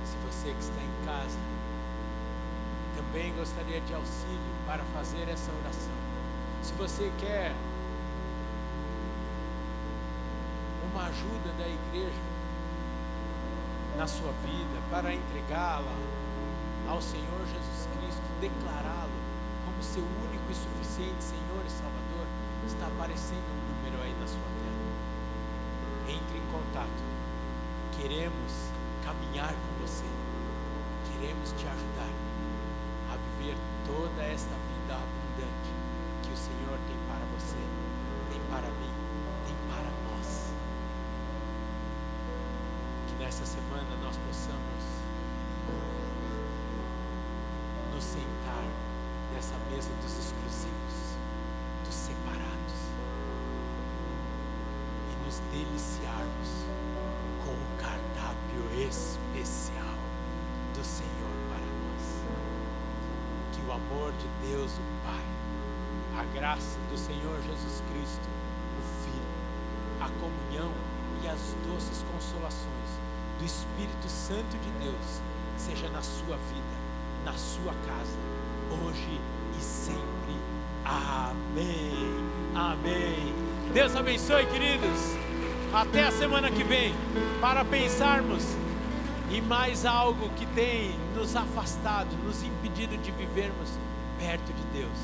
Se 0.04 0.16
você 0.18 0.52
que 0.52 0.60
está 0.60 0.82
em 0.82 1.06
casa 1.06 1.38
também 2.94 3.34
gostaria 3.36 3.80
de 3.80 3.94
auxílio 3.94 4.36
para 4.66 4.84
fazer 4.92 5.30
essa 5.30 5.50
oração, 5.52 5.94
se 6.62 6.74
você 6.74 7.10
quer 7.18 7.54
uma 10.92 11.06
ajuda 11.06 11.52
da 11.58 11.66
igreja 11.66 12.22
na 13.96 14.06
sua 14.06 14.32
vida 14.44 14.82
para 14.90 15.14
entregá-la 15.14 16.26
ao 16.88 17.02
Senhor 17.02 17.40
Jesus 17.40 17.88
Cristo, 17.98 18.22
declará-lo 18.40 19.18
como 19.64 19.82
seu 19.82 20.02
único 20.02 20.50
e 20.50 20.54
suficiente 20.54 21.22
Senhor 21.22 21.62
e 21.66 21.70
Salvador, 21.70 22.26
está 22.66 22.86
aparecendo 22.86 23.42
um 23.42 23.60
número 23.74 24.02
aí 24.02 24.14
na 24.20 24.26
sua 24.26 24.48
tela. 24.62 24.86
Entre 26.08 26.38
em 26.38 26.46
contato. 26.52 27.02
Queremos 27.98 28.70
caminhar 29.02 29.52
com 29.52 29.86
você. 29.86 30.06
Queremos 31.10 31.50
te 31.52 31.66
ajudar 31.66 32.12
a 33.10 33.16
viver 33.16 33.56
toda 33.86 34.22
esta 34.22 34.54
vida 34.54 34.94
abundante 34.94 35.70
que 36.22 36.32
o 36.32 36.36
Senhor 36.36 36.78
tem 36.86 36.98
para 37.08 37.24
você, 37.34 37.58
tem 38.30 38.40
para 38.50 38.68
mim, 38.68 38.92
tem 39.46 39.56
para 39.70 39.90
nós. 40.10 40.52
Que 43.08 43.24
nessa 43.24 43.46
semana 43.46 43.96
nós 44.02 44.16
possamos 44.28 44.95
nos 47.96 48.04
sentar 48.04 48.64
nessa 49.32 49.54
mesa 49.70 49.88
dos 50.02 50.12
exclusivos, 50.12 51.16
dos 51.82 51.94
separados 51.94 52.76
e 55.10 55.24
nos 55.24 55.40
deliciarmos 55.50 56.50
com 57.42 57.52
o 57.52 57.78
cardápio 57.80 58.86
especial 58.86 59.96
do 60.74 60.84
Senhor 60.84 61.32
para 61.48 61.64
nós. 61.64 62.04
Que 63.52 63.62
o 63.66 63.72
amor 63.72 64.12
de 64.12 64.28
Deus, 64.46 64.72
o 64.72 65.06
Pai, 65.06 66.20
a 66.20 66.24
graça 66.38 66.78
do 66.90 66.98
Senhor 66.98 67.40
Jesus 67.44 67.82
Cristo, 67.92 68.28
o 68.76 68.82
Filho, 69.04 70.04
a 70.04 70.08
comunhão 70.20 70.70
e 71.22 71.28
as 71.28 71.40
doces 71.66 72.04
consolações 72.12 72.90
do 73.38 73.44
Espírito 73.46 74.06
Santo 74.06 74.54
de 74.58 74.84
Deus 74.84 75.22
seja 75.56 75.88
na 75.88 76.02
sua 76.02 76.36
vida, 76.36 76.85
na 77.26 77.32
sua 77.32 77.74
casa, 77.84 78.16
hoje 78.70 79.20
e 79.58 79.60
sempre. 79.60 80.00
Amém. 80.84 82.24
Amém. 82.54 83.34
Deus 83.74 83.96
abençoe, 83.96 84.46
queridos. 84.46 85.00
Até 85.74 86.04
a 86.04 86.12
semana 86.12 86.52
que 86.52 86.62
vem 86.62 86.94
para 87.40 87.64
pensarmos 87.64 88.44
em 89.32 89.42
mais 89.42 89.84
algo 89.84 90.30
que 90.36 90.46
tem 90.46 90.94
nos 91.16 91.34
afastado, 91.34 92.16
nos 92.24 92.44
impedido 92.44 92.96
de 92.96 93.10
vivermos 93.10 93.70
perto 94.20 94.52
de 94.52 94.62
Deus. 94.78 94.98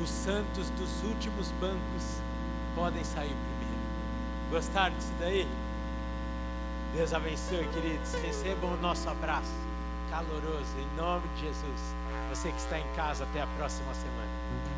Os 0.00 0.08
santos 0.08 0.70
dos 0.70 1.02
últimos 1.02 1.50
bancos 1.60 2.22
podem 2.76 3.02
sair 3.02 3.34
primeiro. 3.34 3.82
Gostaram 4.52 4.94
disso 4.94 5.12
daí? 5.18 5.48
Deus 6.94 7.12
abençoe, 7.12 7.66
queridos. 7.74 8.14
Recebam 8.22 8.74
o 8.74 8.76
nosso 8.76 9.10
abraço 9.10 9.67
caloroso 10.18 10.74
em 10.78 10.96
nome 10.96 11.28
de 11.36 11.42
Jesus. 11.42 11.94
Você 12.30 12.50
que 12.50 12.58
está 12.58 12.78
em 12.78 12.94
casa, 12.94 13.24
até 13.24 13.42
a 13.42 13.46
próxima 13.56 13.94
semana. 13.94 14.77